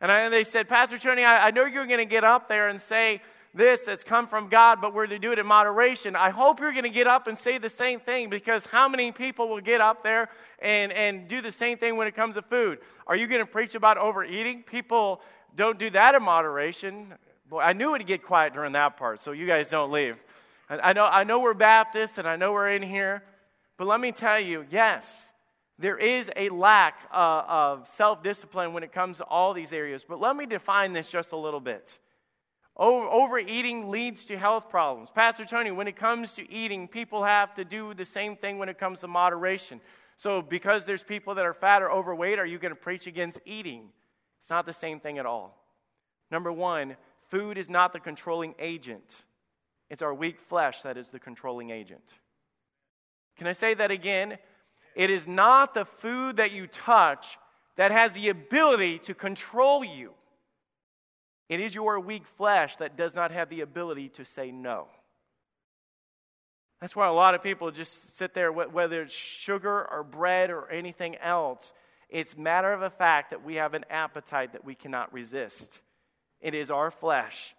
And 0.00 0.10
I, 0.10 0.28
they 0.28 0.44
said, 0.44 0.68
Pastor 0.68 0.98
Tony, 0.98 1.24
I, 1.24 1.48
I 1.48 1.50
know 1.50 1.64
you're 1.64 1.86
going 1.86 1.98
to 1.98 2.04
get 2.04 2.24
up 2.24 2.48
there 2.48 2.68
and 2.68 2.80
say 2.80 3.22
this 3.54 3.84
that's 3.84 4.02
come 4.02 4.26
from 4.26 4.48
God, 4.48 4.80
but 4.80 4.94
we're 4.94 5.06
to 5.06 5.18
do 5.18 5.32
it 5.32 5.38
in 5.38 5.46
moderation. 5.46 6.16
I 6.16 6.30
hope 6.30 6.60
you're 6.60 6.72
going 6.72 6.84
to 6.84 6.90
get 6.90 7.06
up 7.06 7.26
and 7.26 7.36
say 7.36 7.58
the 7.58 7.68
same 7.68 8.00
thing 8.00 8.30
because 8.30 8.66
how 8.66 8.88
many 8.88 9.12
people 9.12 9.48
will 9.48 9.60
get 9.60 9.80
up 9.80 10.02
there 10.02 10.28
and, 10.60 10.92
and 10.92 11.28
do 11.28 11.40
the 11.40 11.52
same 11.52 11.78
thing 11.78 11.96
when 11.96 12.06
it 12.06 12.16
comes 12.16 12.34
to 12.34 12.42
food? 12.42 12.78
Are 13.06 13.16
you 13.16 13.26
going 13.26 13.40
to 13.40 13.46
preach 13.46 13.74
about 13.74 13.98
overeating? 13.98 14.62
People 14.62 15.20
don't 15.54 15.78
do 15.78 15.90
that 15.90 16.14
in 16.14 16.22
moderation. 16.22 17.14
Boy, 17.52 17.60
I 17.60 17.74
knew 17.74 17.94
it'd 17.94 18.06
get 18.06 18.22
quiet 18.22 18.54
during 18.54 18.72
that 18.72 18.96
part, 18.96 19.20
so 19.20 19.32
you 19.32 19.46
guys 19.46 19.68
don't 19.68 19.92
leave. 19.92 20.16
I 20.70 20.94
know, 20.94 21.04
I 21.04 21.24
know 21.24 21.38
we're 21.38 21.52
Baptists 21.52 22.16
and 22.16 22.26
I 22.26 22.34
know 22.34 22.54
we're 22.54 22.70
in 22.70 22.80
here, 22.80 23.22
but 23.76 23.86
let 23.86 24.00
me 24.00 24.10
tell 24.10 24.40
you 24.40 24.64
yes, 24.70 25.34
there 25.78 25.98
is 25.98 26.30
a 26.34 26.48
lack 26.48 26.96
uh, 27.12 27.42
of 27.46 27.88
self 27.90 28.22
discipline 28.22 28.72
when 28.72 28.82
it 28.82 28.90
comes 28.90 29.18
to 29.18 29.24
all 29.24 29.52
these 29.52 29.70
areas. 29.70 30.02
But 30.02 30.18
let 30.18 30.34
me 30.34 30.46
define 30.46 30.94
this 30.94 31.10
just 31.10 31.32
a 31.32 31.36
little 31.36 31.60
bit. 31.60 31.98
Over, 32.74 33.06
overeating 33.06 33.90
leads 33.90 34.24
to 34.24 34.38
health 34.38 34.70
problems. 34.70 35.10
Pastor 35.14 35.44
Tony, 35.44 35.70
when 35.70 35.88
it 35.88 35.96
comes 35.96 36.32
to 36.36 36.50
eating, 36.50 36.88
people 36.88 37.22
have 37.22 37.54
to 37.56 37.66
do 37.66 37.92
the 37.92 38.06
same 38.06 38.34
thing 38.34 38.56
when 38.56 38.70
it 38.70 38.78
comes 38.78 39.00
to 39.00 39.08
moderation. 39.08 39.82
So, 40.16 40.40
because 40.40 40.86
there's 40.86 41.02
people 41.02 41.34
that 41.34 41.44
are 41.44 41.52
fat 41.52 41.82
or 41.82 41.92
overweight, 41.92 42.38
are 42.38 42.46
you 42.46 42.58
going 42.58 42.72
to 42.72 42.80
preach 42.80 43.06
against 43.06 43.40
eating? 43.44 43.90
It's 44.38 44.48
not 44.48 44.64
the 44.64 44.72
same 44.72 45.00
thing 45.00 45.18
at 45.18 45.26
all. 45.26 45.58
Number 46.30 46.50
one, 46.50 46.96
food 47.32 47.56
is 47.56 47.70
not 47.70 47.94
the 47.94 47.98
controlling 47.98 48.54
agent, 48.58 49.24
it's 49.88 50.02
our 50.02 50.12
weak 50.12 50.38
flesh 50.38 50.82
that 50.82 50.98
is 50.98 51.08
the 51.08 51.18
controlling 51.18 51.70
agent. 51.70 52.04
Can 53.38 53.46
I 53.46 53.52
say 53.52 53.72
that 53.72 53.90
again? 53.90 54.36
It 54.94 55.08
is 55.08 55.26
not 55.26 55.72
the 55.72 55.86
food 55.86 56.36
that 56.36 56.52
you 56.52 56.66
touch 56.66 57.38
that 57.76 57.90
has 57.90 58.12
the 58.12 58.28
ability 58.28 58.98
to 58.98 59.14
control 59.14 59.82
you. 59.82 60.12
It 61.48 61.58
is 61.58 61.74
your 61.74 61.98
weak 62.00 62.26
flesh 62.36 62.76
that 62.76 62.98
does 62.98 63.14
not 63.14 63.30
have 63.30 63.48
the 63.48 63.62
ability 63.62 64.10
to 64.10 64.26
say 64.26 64.52
no. 64.52 64.88
That's 66.82 66.94
why 66.94 67.06
a 67.06 67.12
lot 67.14 67.34
of 67.34 67.42
people 67.42 67.70
just 67.70 68.14
sit 68.18 68.34
there, 68.34 68.52
whether 68.52 69.00
it's 69.00 69.14
sugar 69.14 69.90
or 69.90 70.02
bread 70.02 70.50
or 70.50 70.68
anything 70.68 71.16
else. 71.16 71.72
It's 72.10 72.36
matter 72.36 72.74
of 72.74 72.82
a 72.82 72.90
fact 72.90 73.30
that 73.30 73.42
we 73.42 73.54
have 73.54 73.72
an 73.72 73.86
appetite 73.88 74.52
that 74.52 74.66
we 74.66 74.74
cannot 74.74 75.14
resist. 75.14 75.80
It 76.42 76.54
is 76.54 76.70
our 76.70 76.90
flesh. 76.90 77.54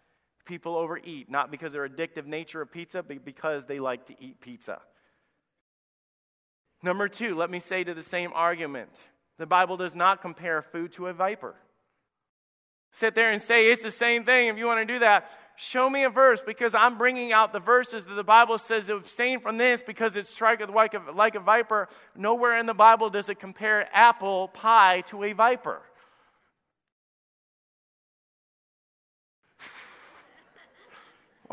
People 0.45 0.75
overeat, 0.75 1.31
not 1.31 1.49
because 1.49 1.71
they're 1.71 1.87
addictive 1.87 2.25
nature 2.25 2.61
of 2.61 2.71
pizza, 2.71 3.01
but 3.01 3.23
because 3.23 3.65
they 3.65 3.79
like 3.79 4.07
to 4.07 4.15
eat 4.19 4.41
pizza. 4.41 4.81
Number 6.83 7.07
two, 7.07 7.35
let 7.35 7.49
me 7.49 7.59
say 7.59 7.85
to 7.85 7.93
the 7.93 8.03
same 8.03 8.31
argument 8.35 8.89
the 9.39 9.45
Bible 9.45 9.77
does 9.77 9.95
not 9.95 10.21
compare 10.21 10.61
food 10.61 10.91
to 10.93 11.07
a 11.07 11.13
viper. 11.13 11.55
Sit 12.91 13.15
there 13.15 13.31
and 13.31 13.41
say 13.41 13.71
it's 13.71 13.81
the 13.81 13.89
same 13.89 14.25
thing. 14.25 14.49
If 14.49 14.57
you 14.57 14.67
want 14.67 14.87
to 14.87 14.93
do 14.93 14.99
that, 14.99 15.31
show 15.55 15.89
me 15.89 16.03
a 16.03 16.09
verse 16.09 16.41
because 16.45 16.75
I'm 16.75 16.97
bringing 16.97 17.33
out 17.33 17.51
the 17.51 17.59
verses 17.59 18.05
that 18.05 18.13
the 18.13 18.23
Bible 18.23 18.59
says 18.59 18.89
abstain 18.89 19.39
from 19.39 19.57
this 19.57 19.81
because 19.81 20.15
it's 20.15 20.29
striketh 20.29 20.69
like 20.69 20.93
a, 20.93 21.01
like 21.15 21.33
a 21.33 21.39
viper. 21.39 21.87
Nowhere 22.15 22.59
in 22.59 22.67
the 22.67 22.73
Bible 22.75 23.09
does 23.09 23.29
it 23.29 23.39
compare 23.39 23.89
apple 23.93 24.49
pie 24.49 25.01
to 25.07 25.23
a 25.23 25.33
viper. 25.33 25.81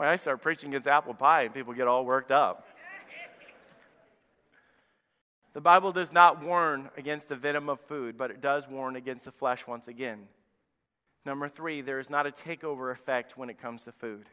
Boy, 0.01 0.07
I 0.07 0.17
start 0.17 0.41
preaching 0.41 0.71
against 0.71 0.89
apple 0.89 1.13
pie 1.13 1.43
and 1.43 1.53
people 1.53 1.75
get 1.75 1.87
all 1.87 2.07
worked 2.07 2.33
up. 2.33 2.67
The 5.53 5.61
Bible 5.61 5.93
does 5.93 6.11
not 6.11 6.43
warn 6.43 6.89
against 6.97 7.29
the 7.29 7.37
venom 7.37 7.69
of 7.69 7.81
food, 7.81 8.17
but 8.17 8.31
it 8.31 8.41
does 8.41 8.67
warn 8.67 8.97
against 8.97 9.27
the 9.27 9.31
flesh 9.31 9.67
once 9.67 9.89
again. 9.89 10.21
Number 11.27 11.51
three, 11.51 11.83
there 11.83 11.99
is 11.99 12.09
not 12.09 12.27
a 12.27 12.31
takeover 12.31 12.91
effect 12.91 13.37
when 13.37 13.51
it 13.51 13.61
comes 13.61 13.83
to 13.83 13.93
food. 13.93 14.31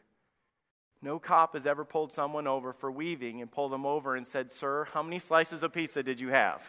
No 1.01 1.19
cop 1.19 1.53
has 1.53 1.67
ever 1.67 1.83
pulled 1.83 2.13
someone 2.13 2.47
over 2.47 2.71
for 2.71 2.89
weaving 2.89 3.41
and 3.41 3.51
pulled 3.51 3.73
them 3.73 3.85
over 3.85 4.15
and 4.15 4.25
said, 4.25 4.49
Sir, 4.49 4.87
how 4.93 5.03
many 5.03 5.19
slices 5.19 5.63
of 5.63 5.73
pizza 5.73 6.01
did 6.01 6.21
you 6.21 6.29
have? 6.29 6.61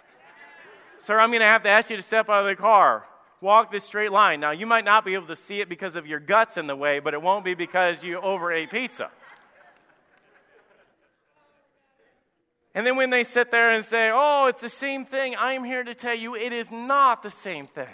Sir, 0.98 1.20
I'm 1.20 1.30
going 1.30 1.38
to 1.38 1.46
have 1.46 1.62
to 1.62 1.68
ask 1.68 1.88
you 1.88 1.96
to 1.96 2.02
step 2.02 2.28
out 2.28 2.44
of 2.44 2.46
the 2.46 2.61
car. 2.61 3.04
Walk 3.40 3.70
this 3.70 3.85
straight 3.85 4.11
line. 4.11 4.40
Now, 4.40 4.51
you 4.51 4.66
might 4.66 4.85
not 4.85 5.05
be 5.05 5.14
able 5.14 5.29
to 5.29 5.37
see 5.37 5.61
it 5.61 5.68
because 5.68 5.94
of 5.94 6.07
your 6.07 6.18
guts 6.18 6.57
in 6.57 6.66
the 6.66 6.77
way, 6.77 6.98
but 6.98 7.14
it 7.14 7.22
won't 7.22 7.44
be 7.44 7.55
because 7.55 8.03
you 8.03 8.20
overate 8.20 8.70
pizza. 8.70 9.11
And 12.74 12.87
then 12.87 12.96
when 12.96 13.11
they 13.11 13.24
sit 13.24 13.51
there 13.51 13.70
and 13.70 13.85
say, 13.85 14.11
oh, 14.12 14.46
it's 14.46 14.61
the 14.61 14.68
same 14.68 15.05
thing, 15.05 15.35
I'm 15.38 15.64
here 15.64 15.83
to 15.83 15.94
tell 15.94 16.14
you 16.14 16.35
it 16.35 16.53
is 16.53 16.70
not 16.70 17.22
the 17.22 17.31
same 17.31 17.66
thing. 17.66 17.87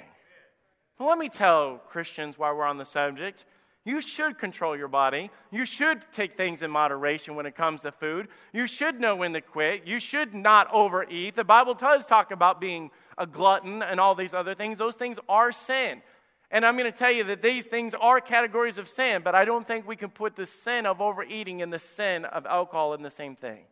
But 0.98 1.06
let 1.06 1.18
me 1.18 1.28
tell 1.28 1.78
Christians 1.88 2.38
while 2.38 2.54
we're 2.54 2.64
on 2.64 2.78
the 2.78 2.84
subject 2.84 3.44
you 3.86 4.00
should 4.00 4.38
control 4.38 4.76
your 4.76 4.88
body. 4.88 5.30
You 5.50 5.66
should 5.66 6.00
take 6.10 6.38
things 6.38 6.62
in 6.62 6.70
moderation 6.70 7.34
when 7.34 7.44
it 7.44 7.54
comes 7.54 7.82
to 7.82 7.92
food. 7.92 8.28
You 8.52 8.66
should 8.66 8.98
know 8.98 9.14
when 9.14 9.34
to 9.34 9.42
quit. 9.42 9.86
You 9.86 10.00
should 10.00 10.34
not 10.34 10.72
overeat. 10.72 11.36
The 11.36 11.44
Bible 11.44 11.74
does 11.74 12.06
talk 12.06 12.30
about 12.30 12.62
being 12.62 12.90
a 13.18 13.26
glutton 13.26 13.82
and 13.82 14.00
all 14.00 14.14
these 14.14 14.34
other 14.34 14.54
things. 14.54 14.78
Those 14.78 14.96
things 14.96 15.18
are 15.28 15.52
sin. 15.52 16.02
And 16.50 16.64
I'm 16.64 16.76
going 16.76 16.90
to 16.90 16.96
tell 16.96 17.10
you 17.10 17.24
that 17.24 17.42
these 17.42 17.64
things 17.64 17.94
are 17.94 18.20
categories 18.20 18.78
of 18.78 18.88
sin, 18.88 19.22
but 19.24 19.34
I 19.34 19.44
don't 19.44 19.66
think 19.66 19.88
we 19.88 19.96
can 19.96 20.10
put 20.10 20.36
the 20.36 20.46
sin 20.46 20.86
of 20.86 21.00
overeating 21.00 21.62
and 21.62 21.72
the 21.72 21.78
sin 21.78 22.24
of 22.24 22.46
alcohol 22.46 22.94
in 22.94 23.02
the 23.02 23.10
same 23.10 23.34
thing. 23.34 23.64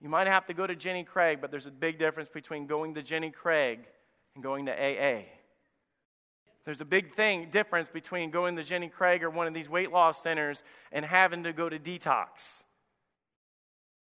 You 0.00 0.08
might 0.08 0.26
have 0.26 0.46
to 0.46 0.54
go 0.54 0.66
to 0.66 0.76
Jenny 0.76 1.02
Craig, 1.02 1.38
but 1.40 1.50
there's 1.50 1.66
a 1.66 1.70
big 1.70 1.98
difference 1.98 2.28
between 2.28 2.66
going 2.66 2.94
to 2.94 3.02
Jenny 3.02 3.30
Craig 3.30 3.80
and 4.34 4.44
going 4.44 4.66
to 4.66 4.72
AA. 4.72 5.22
There's 6.64 6.80
a 6.80 6.84
big 6.84 7.14
thing 7.14 7.48
difference 7.50 7.88
between 7.88 8.30
going 8.30 8.56
to 8.56 8.62
Jenny 8.62 8.88
Craig 8.88 9.22
or 9.22 9.30
one 9.30 9.46
of 9.46 9.54
these 9.54 9.68
weight 9.68 9.90
loss 9.90 10.22
centers 10.22 10.62
and 10.92 11.04
having 11.04 11.44
to 11.44 11.52
go 11.52 11.68
to 11.68 11.78
detox. 11.78 12.62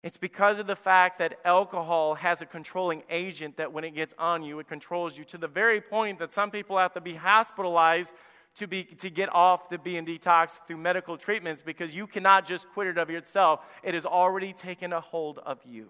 It's 0.04 0.18
because 0.18 0.60
of 0.60 0.68
the 0.68 0.76
fact 0.76 1.20
that 1.20 1.40
alcohol 1.44 2.16
has 2.16 2.42
a 2.42 2.46
controlling 2.46 3.04
agent 3.10 3.58
that 3.58 3.74
when 3.74 3.84
it 3.84 3.96
gets 3.96 4.14
on 4.18 4.44
you, 4.44 4.60
it 4.60 4.68
controls 4.68 5.18
you 5.18 5.26
to 5.26 5.38
the 5.38 5.48
very 5.48 5.82
point 5.82 6.20
that 6.20 6.32
some 6.32 6.52
people 6.52 6.78
have 6.78 6.94
to 6.94 7.02
be 7.02 7.16
hospitalized 7.16 8.14
to, 8.58 8.68
be, 8.68 8.84
to 8.84 9.10
get 9.10 9.34
off 9.34 9.70
the 9.70 9.78
being 9.78 10.06
detox 10.06 10.52
through 10.66 10.78
medical 10.78 11.18
treatments 11.18 11.62
because 11.64 11.96
you 11.96 12.08
cannot 12.08 12.48
just 12.48 12.68
quit 12.70 12.88
it 12.88 12.98
of 12.98 13.10
yourself. 13.10 13.60
It 13.84 13.94
has 13.94 14.06
already 14.06 14.54
taken 14.54 14.94
a 14.94 15.02
hold 15.02 15.40
of 15.40 15.60
you. 15.66 15.90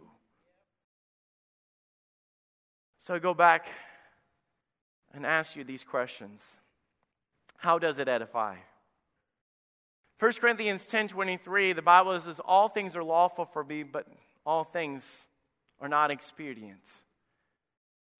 So 2.98 3.14
I 3.14 3.20
go 3.20 3.34
back 3.34 3.68
and 5.14 5.26
ask 5.26 5.56
you 5.56 5.64
these 5.64 5.84
questions. 5.84 6.56
How 7.58 7.80
does 7.80 7.98
it 7.98 8.08
edify? 8.08 8.58
1 10.20 10.32
Corinthians 10.40 10.88
10:23, 10.88 11.74
the 11.74 11.82
Bible 11.82 12.20
says, 12.20 12.40
All 12.40 12.70
things 12.70 12.96
are 12.96 13.04
lawful 13.04 13.46
for 13.46 13.64
me, 13.64 13.84
but 13.84 14.08
all 14.46 14.64
things 14.64 15.28
are 15.80 15.90
not 15.90 16.10
expedient. 16.10 16.92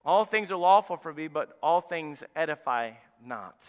All 0.04 0.24
things 0.24 0.50
are 0.50 0.56
lawful 0.56 0.96
for 0.96 1.12
me, 1.12 1.28
but 1.28 1.58
all 1.62 1.80
things 1.80 2.22
edify 2.36 2.92
not. 3.24 3.66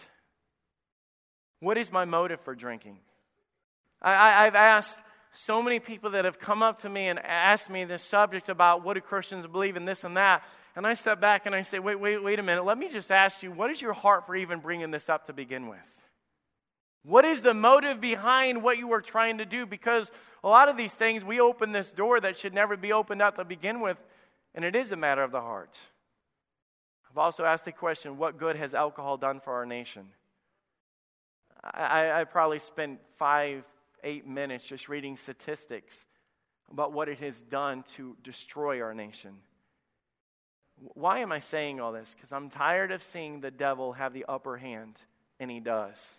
What 1.58 1.76
is 1.76 1.90
my 1.90 2.04
motive 2.04 2.40
for 2.40 2.54
drinking? 2.54 2.98
I, 4.00 4.44
have 4.44 4.54
asked 4.54 4.98
so 5.30 5.62
many 5.62 5.78
people 5.78 6.12
that 6.12 6.24
have 6.24 6.38
come 6.38 6.62
up 6.62 6.80
to 6.82 6.88
me 6.88 7.08
and 7.08 7.18
asked 7.18 7.68
me 7.68 7.84
this 7.84 8.02
subject 8.02 8.48
about 8.48 8.82
what 8.82 8.94
do 8.94 9.02
Christians 9.02 9.46
believe 9.46 9.76
in 9.76 9.84
this 9.84 10.04
and 10.04 10.16
that. 10.16 10.42
And 10.74 10.86
I 10.86 10.94
step 10.94 11.20
back 11.20 11.44
and 11.44 11.54
I 11.54 11.62
say, 11.62 11.78
wait, 11.78 12.00
wait, 12.00 12.22
wait 12.22 12.38
a 12.38 12.42
minute. 12.42 12.64
Let 12.64 12.78
me 12.78 12.88
just 12.88 13.10
ask 13.10 13.42
you, 13.42 13.52
what 13.52 13.70
is 13.70 13.82
your 13.82 13.92
heart 13.92 14.26
for 14.26 14.34
even 14.34 14.60
bringing 14.60 14.90
this 14.90 15.10
up 15.10 15.26
to 15.26 15.34
begin 15.34 15.68
with? 15.68 15.99
What 17.02 17.24
is 17.24 17.40
the 17.40 17.54
motive 17.54 18.00
behind 18.00 18.62
what 18.62 18.78
you 18.78 18.92
are 18.92 19.00
trying 19.00 19.38
to 19.38 19.46
do? 19.46 19.64
Because 19.64 20.10
a 20.44 20.48
lot 20.48 20.68
of 20.68 20.76
these 20.76 20.94
things, 20.94 21.24
we 21.24 21.40
open 21.40 21.72
this 21.72 21.90
door 21.90 22.20
that 22.20 22.36
should 22.36 22.54
never 22.54 22.76
be 22.76 22.92
opened 22.92 23.22
up 23.22 23.36
to 23.36 23.44
begin 23.44 23.80
with, 23.80 23.96
and 24.54 24.64
it 24.64 24.76
is 24.76 24.92
a 24.92 24.96
matter 24.96 25.22
of 25.22 25.32
the 25.32 25.40
heart. 25.40 25.76
I've 27.10 27.18
also 27.18 27.44
asked 27.44 27.64
the 27.64 27.72
question 27.72 28.18
what 28.18 28.38
good 28.38 28.56
has 28.56 28.74
alcohol 28.74 29.16
done 29.16 29.40
for 29.40 29.54
our 29.54 29.66
nation? 29.66 30.06
I, 31.62 32.20
I 32.20 32.24
probably 32.24 32.58
spent 32.58 33.00
five, 33.18 33.64
eight 34.04 34.26
minutes 34.26 34.66
just 34.66 34.88
reading 34.88 35.16
statistics 35.16 36.06
about 36.70 36.92
what 36.92 37.08
it 37.08 37.18
has 37.18 37.40
done 37.40 37.84
to 37.96 38.16
destroy 38.22 38.80
our 38.80 38.94
nation. 38.94 39.32
Why 40.94 41.18
am 41.18 41.32
I 41.32 41.40
saying 41.40 41.80
all 41.80 41.92
this? 41.92 42.14
Because 42.14 42.32
I'm 42.32 42.48
tired 42.48 42.92
of 42.92 43.02
seeing 43.02 43.40
the 43.40 43.50
devil 43.50 43.92
have 43.94 44.14
the 44.14 44.24
upper 44.26 44.56
hand, 44.56 44.96
and 45.38 45.50
he 45.50 45.60
does. 45.60 46.14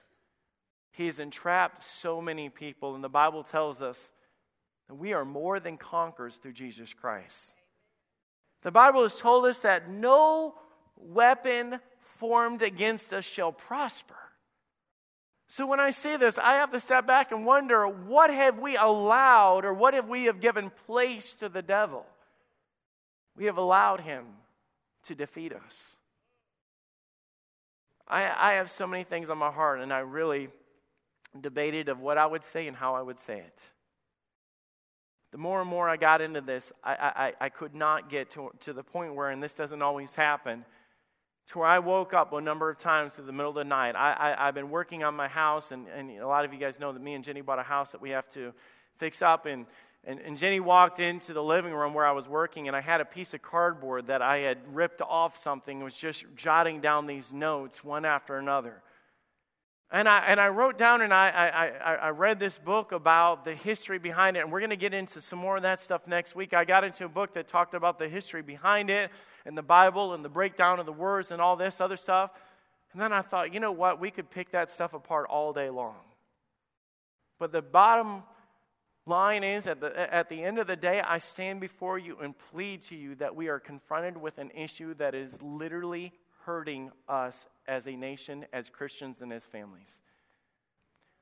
He 0.92 1.06
has 1.06 1.20
entrapped 1.20 1.84
so 1.84 2.22
many 2.22 2.50
people, 2.50 2.96
and 2.96 3.04
the 3.04 3.10
Bible 3.10 3.44
tells 3.44 3.82
us 3.82 4.12
that 4.88 4.96
we 4.96 5.14
are 5.14 5.26
more 5.26 5.60
than 5.60 5.78
conquerors 5.78 6.36
through 6.36 6.54
Jesus 6.54 6.94
Christ. 6.94 7.54
The 8.62 8.72
Bible 8.72 9.04
has 9.04 9.16
told 9.16 9.46
us 9.46 9.60
that 9.60 9.90
no 9.90 10.56
weapon 10.98 11.80
formed 12.18 12.62
against 12.62 13.14
us 13.14 13.26
shall 13.26 13.52
prosper. 13.52 14.16
So 15.48 15.66
when 15.66 15.80
I 15.80 15.92
say 15.92 16.18
this, 16.18 16.38
I 16.38 16.54
have 16.54 16.72
to 16.72 16.80
step 16.80 17.08
back 17.08 17.32
and 17.32 17.46
wonder 17.46 17.86
what 17.88 18.30
have 18.30 18.60
we 18.60 18.78
allowed 18.78 19.66
or 19.66 19.74
what 19.74 19.94
have 19.94 20.08
we 20.08 20.26
have 20.26 20.40
given 20.40 20.72
place 20.86 21.34
to 21.36 21.50
the 21.50 21.62
devil? 21.62 22.06
We 23.36 23.46
have 23.46 23.58
allowed 23.58 24.02
him 24.02 24.26
to 25.08 25.16
defeat 25.16 25.54
us. 25.54 25.98
I, 28.08 28.52
I 28.52 28.54
have 28.54 28.70
so 28.70 28.86
many 28.86 29.04
things 29.04 29.30
on 29.30 29.38
my 29.38 29.52
heart, 29.52 29.80
and 29.80 29.92
I 29.92 30.00
really 30.00 30.50
debated 31.40 31.88
of 31.88 32.00
what 32.00 32.18
I 32.18 32.26
would 32.26 32.44
say 32.44 32.68
and 32.68 32.76
how 32.76 32.96
I 32.96 33.02
would 33.02 33.20
say 33.20 33.38
it. 33.38 33.60
The 35.32 35.38
more 35.38 35.62
and 35.62 35.70
more 35.70 35.88
I 35.88 35.96
got 35.96 36.20
into 36.20 36.42
this, 36.42 36.74
I, 36.84 37.34
I, 37.40 37.46
I 37.46 37.50
could 37.50 37.74
not 37.74 38.10
get 38.10 38.32
to, 38.32 38.52
to 38.62 38.74
the 38.74 38.84
point 38.84 39.16
where, 39.16 39.30
and 39.30 39.42
this 39.42 39.56
doesn't 39.56 39.82
always 39.82 40.14
happen, 40.14 40.66
to 41.52 41.60
where 41.60 41.68
I 41.68 41.80
woke 41.80 42.14
up 42.14 42.34
a 42.34 42.42
number 42.42 42.70
of 42.70 42.78
times 42.78 43.14
through 43.14 43.26
the 43.26 43.32
middle 43.32 43.50
of 43.50 43.56
the 43.56 43.64
night. 43.64 43.96
I, 43.96 44.36
I, 44.38 44.46
have 44.48 44.56
been 44.56 44.70
working 44.70 45.04
on 45.04 45.16
my 45.16 45.30
house, 45.30 45.72
and, 45.72 45.88
and 45.88 46.12
a 46.20 46.28
lot 46.28 46.44
of 46.44 46.54
you 46.54 46.60
guys 46.60 46.80
know 46.80 46.92
that 46.92 47.02
me 47.02 47.14
and 47.14 47.24
Jenny 47.24 47.42
bought 47.42 47.60
a 47.60 47.64
house 47.64 47.92
that 47.94 48.02
we 48.02 48.10
have 48.10 48.28
to 48.32 48.54
fix 48.98 49.22
up. 49.22 49.46
And, 49.46 49.66
and, 50.04 50.20
and 50.20 50.38
Jenny 50.38 50.60
walked 50.60 51.00
into 51.00 51.34
the 51.34 51.44
living 51.44 51.74
room 51.74 51.94
where 51.94 52.06
I 52.06 52.12
was 52.12 52.28
working, 52.28 52.68
and 52.68 52.76
I 52.76 52.82
had 52.82 53.00
a 53.00 53.06
piece 53.06 53.34
of 53.34 53.42
cardboard 53.42 54.08
that 54.08 54.22
I 54.22 54.40
had 54.40 54.58
ripped 54.74 55.02
off 55.02 55.42
something 55.42 55.78
and 55.78 55.84
was 55.84 55.96
just 55.96 56.26
jotting 56.36 56.82
down 56.82 57.08
these 57.08 57.32
notes 57.32 57.84
one 57.84 58.04
after 58.04 58.38
another. 58.38 58.82
And 59.94 60.08
I, 60.08 60.20
and 60.20 60.40
I 60.40 60.48
wrote 60.48 60.78
down 60.78 61.02
and 61.02 61.14
I, 61.14 61.74
I, 61.84 61.96
I 61.96 62.10
read 62.10 62.40
this 62.40 62.58
book 62.58 62.94
about 62.94 63.44
the 63.44 63.54
history 63.54 64.00
behind 64.00 64.38
it. 64.38 64.40
And 64.40 64.52
we're 64.52 64.62
going 64.62 64.70
to 64.70 64.78
get 64.78 64.94
into 64.94 65.20
some 65.20 65.38
more 65.38 65.58
of 65.58 65.64
that 65.64 65.82
stuff 65.82 66.08
next 66.08 66.34
week. 66.34 66.54
I 66.54 66.64
got 66.64 66.86
into 66.86 67.04
a 67.04 67.10
book 67.10 67.34
that 67.34 67.50
talked 67.50 67.74
about 67.74 68.00
the 68.00 68.08
history 68.08 68.42
behind 68.42 68.90
it 68.90 69.12
and 69.46 69.58
the 69.58 69.62
Bible 69.62 70.14
and 70.14 70.24
the 70.24 70.30
breakdown 70.30 70.80
of 70.80 70.86
the 70.86 70.94
words 70.94 71.30
and 71.32 71.42
all 71.42 71.58
this 71.58 71.82
other 71.82 71.98
stuff. 71.98 72.32
And 72.94 73.02
then 73.02 73.12
I 73.12 73.22
thought, 73.22 73.54
you 73.54 73.60
know 73.60 73.74
what? 73.74 74.00
We 74.00 74.12
could 74.12 74.30
pick 74.30 74.52
that 74.52 74.72
stuff 74.72 74.94
apart 74.94 75.28
all 75.30 75.52
day 75.52 75.70
long. 75.70 75.96
But 77.38 77.52
the 77.52 77.62
bottom 77.62 78.24
line 79.06 79.44
is 79.44 79.68
at 79.68 79.82
the, 79.82 80.14
at 80.14 80.30
the 80.30 80.42
end 80.42 80.58
of 80.58 80.68
the 80.68 80.76
day, 80.78 81.02
I 81.02 81.18
stand 81.18 81.60
before 81.60 81.98
you 81.98 82.18
and 82.22 82.34
plead 82.52 82.84
to 82.84 82.96
you 82.96 83.16
that 83.16 83.36
we 83.36 83.50
are 83.50 83.60
confronted 83.60 84.16
with 84.16 84.38
an 84.38 84.52
issue 84.52 84.94
that 84.96 85.16
is 85.16 85.42
literally 85.42 86.14
hurting 86.46 86.92
us 87.08 87.48
as 87.68 87.88
a 87.88 87.96
nation, 87.96 88.46
as 88.52 88.70
Christians, 88.70 89.22
and 89.22 89.32
as 89.32 89.46
families. 89.46 90.00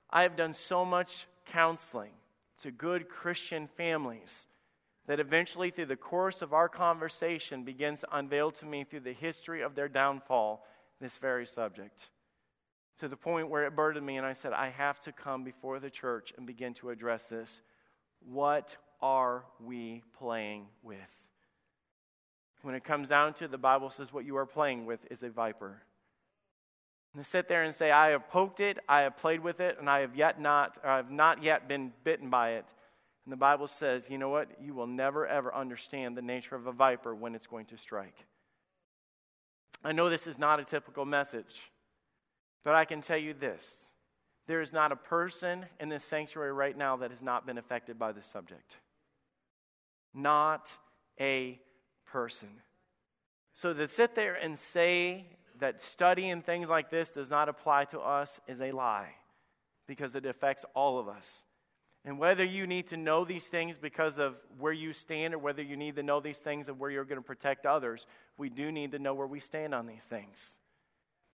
I 0.10 0.24
have 0.24 0.36
done 0.36 0.54
so 0.54 0.84
much 0.86 1.28
counseling 1.46 2.14
to 2.64 2.72
good 2.72 3.10
Christian 3.10 3.68
families 3.68 4.48
that 5.08 5.20
eventually, 5.20 5.72
through 5.72 5.88
the 5.88 5.96
course 5.96 6.42
of 6.42 6.54
our 6.54 6.70
conversation, 6.70 7.64
begins 7.64 8.02
to 8.02 8.18
unveil 8.18 8.52
to 8.52 8.66
me 8.66 8.84
through 8.84 9.00
the 9.02 9.14
history 9.14 9.62
of 9.62 9.76
their 9.76 9.90
downfall 9.90 10.66
this 11.02 11.18
very 11.18 11.46
subject. 11.46 12.10
To 13.00 13.08
the 13.08 13.18
point 13.18 13.50
where 13.50 13.66
it 13.66 13.76
burdened 13.76 14.06
me, 14.06 14.18
and 14.18 14.26
I 14.26 14.34
said, 14.34 14.54
I 14.54 14.70
have 14.70 15.00
to 15.02 15.12
come 15.12 15.44
before 15.44 15.80
the 15.80 15.90
church 15.90 16.34
and 16.38 16.46
begin 16.46 16.74
to 16.76 16.90
address 16.90 17.28
this. 17.28 17.62
What 18.20 18.78
are 19.02 19.46
we 19.60 20.04
playing 20.18 20.68
with? 20.84 21.19
When 22.62 22.76
it 22.76 22.84
comes 22.84 23.10
down 23.10 23.34
to 23.36 23.46
it, 23.46 23.52
the 23.52 23.58
Bible 23.58 23.90
says 23.90 24.12
what 24.12 24.26
you 24.26 24.36
are 24.38 24.46
playing 24.46 24.86
with 24.86 25.00
is 25.10 25.24
a 25.24 25.30
viper. 25.30 25.82
And 27.14 27.24
to 27.24 27.30
sit 27.30 27.48
there 27.48 27.64
and 27.64 27.74
say, 27.74 27.92
I 27.92 28.10
have 28.10 28.30
poked 28.30 28.60
it, 28.60 28.78
I 28.88 29.02
have 29.02 29.18
played 29.18 29.40
with 29.42 29.60
it, 29.60 29.78
and 29.80 29.90
I 29.90 30.00
have 30.00 30.16
yet 30.16 30.40
not, 30.40 30.78
I 30.84 30.98
have 30.98 31.10
not 31.10 31.42
yet 31.42 31.68
been 31.68 31.94
bitten 32.04 32.30
by 32.30 32.52
it. 32.52 32.66
And 33.26 33.32
the 33.32 33.38
Bible 33.38 33.68
says, 33.68 34.10
you 34.10 34.18
know 34.18 34.30
what? 34.30 34.50
You 34.62 34.74
will 34.74 34.88
never 34.88 35.26
ever 35.26 35.54
understand 35.54 36.18
the 36.18 36.22
nature 36.22 36.56
of 36.56 36.68
a 36.68 36.72
viper 36.72 37.16
when 37.16 37.36
it's 37.36 37.48
going 37.48 37.66
to 37.68 37.78
strike. 37.78 38.26
I 39.84 39.92
know 39.92 40.10
this 40.10 40.28
is 40.28 40.38
not 40.38 40.60
a 40.60 40.66
typical 40.66 41.06
message, 41.06 41.72
but 42.66 42.76
I 42.76 42.86
can 42.86 43.02
tell 43.02 43.18
you 43.18 43.34
this. 43.34 43.86
There 44.48 44.62
is 44.62 44.74
not 44.74 44.92
a 44.92 44.96
person 44.96 45.68
in 45.80 45.90
this 45.90 46.04
sanctuary 46.04 46.52
right 46.52 46.78
now 46.78 46.98
that 46.98 47.12
has 47.12 47.22
not 47.22 47.46
been 47.46 47.58
affected 47.58 47.98
by 47.98 48.12
this 48.12 48.26
subject. 48.26 48.78
Not 50.14 50.70
a 51.20 51.60
person. 52.12 52.50
So 53.54 53.74
to 53.74 53.88
sit 53.88 54.16
there 54.16 54.36
and 54.36 54.58
say 54.58 55.26
that 55.60 55.82
studying 55.82 56.42
things 56.42 56.70
like 56.70 56.90
this 56.90 57.12
does 57.12 57.30
not 57.30 57.50
apply 57.50 57.86
to 57.86 58.00
us 58.00 58.40
is 58.48 58.62
a 58.62 58.72
lie 58.72 59.10
because 59.88 60.16
it 60.16 60.26
affects 60.26 60.66
all 60.74 61.00
of 61.00 61.08
us. 61.08 61.44
And 62.06 62.18
whether 62.18 62.46
you 62.46 62.66
need 62.66 62.88
to 62.88 62.98
know 62.98 63.26
these 63.26 63.48
things 63.48 63.78
because 63.78 64.18
of 64.18 64.40
where 64.58 64.72
you 64.72 64.94
stand 64.94 65.34
or 65.34 65.38
whether 65.38 65.62
you 65.62 65.76
need 65.76 65.96
to 65.98 66.04
know 66.04 66.22
these 66.22 66.38
things 66.38 66.70
of 66.70 66.80
where 66.80 66.90
you're 66.90 67.04
going 67.04 67.22
to 67.22 67.26
protect 67.26 67.66
others, 67.66 68.06
we 68.38 68.50
do 68.50 68.72
need 68.72 68.92
to 68.92 69.00
know 69.00 69.14
where 69.14 69.28
we 69.28 69.40
stand 69.40 69.76
on 69.76 69.86
these 69.86 70.06
things. 70.06 70.58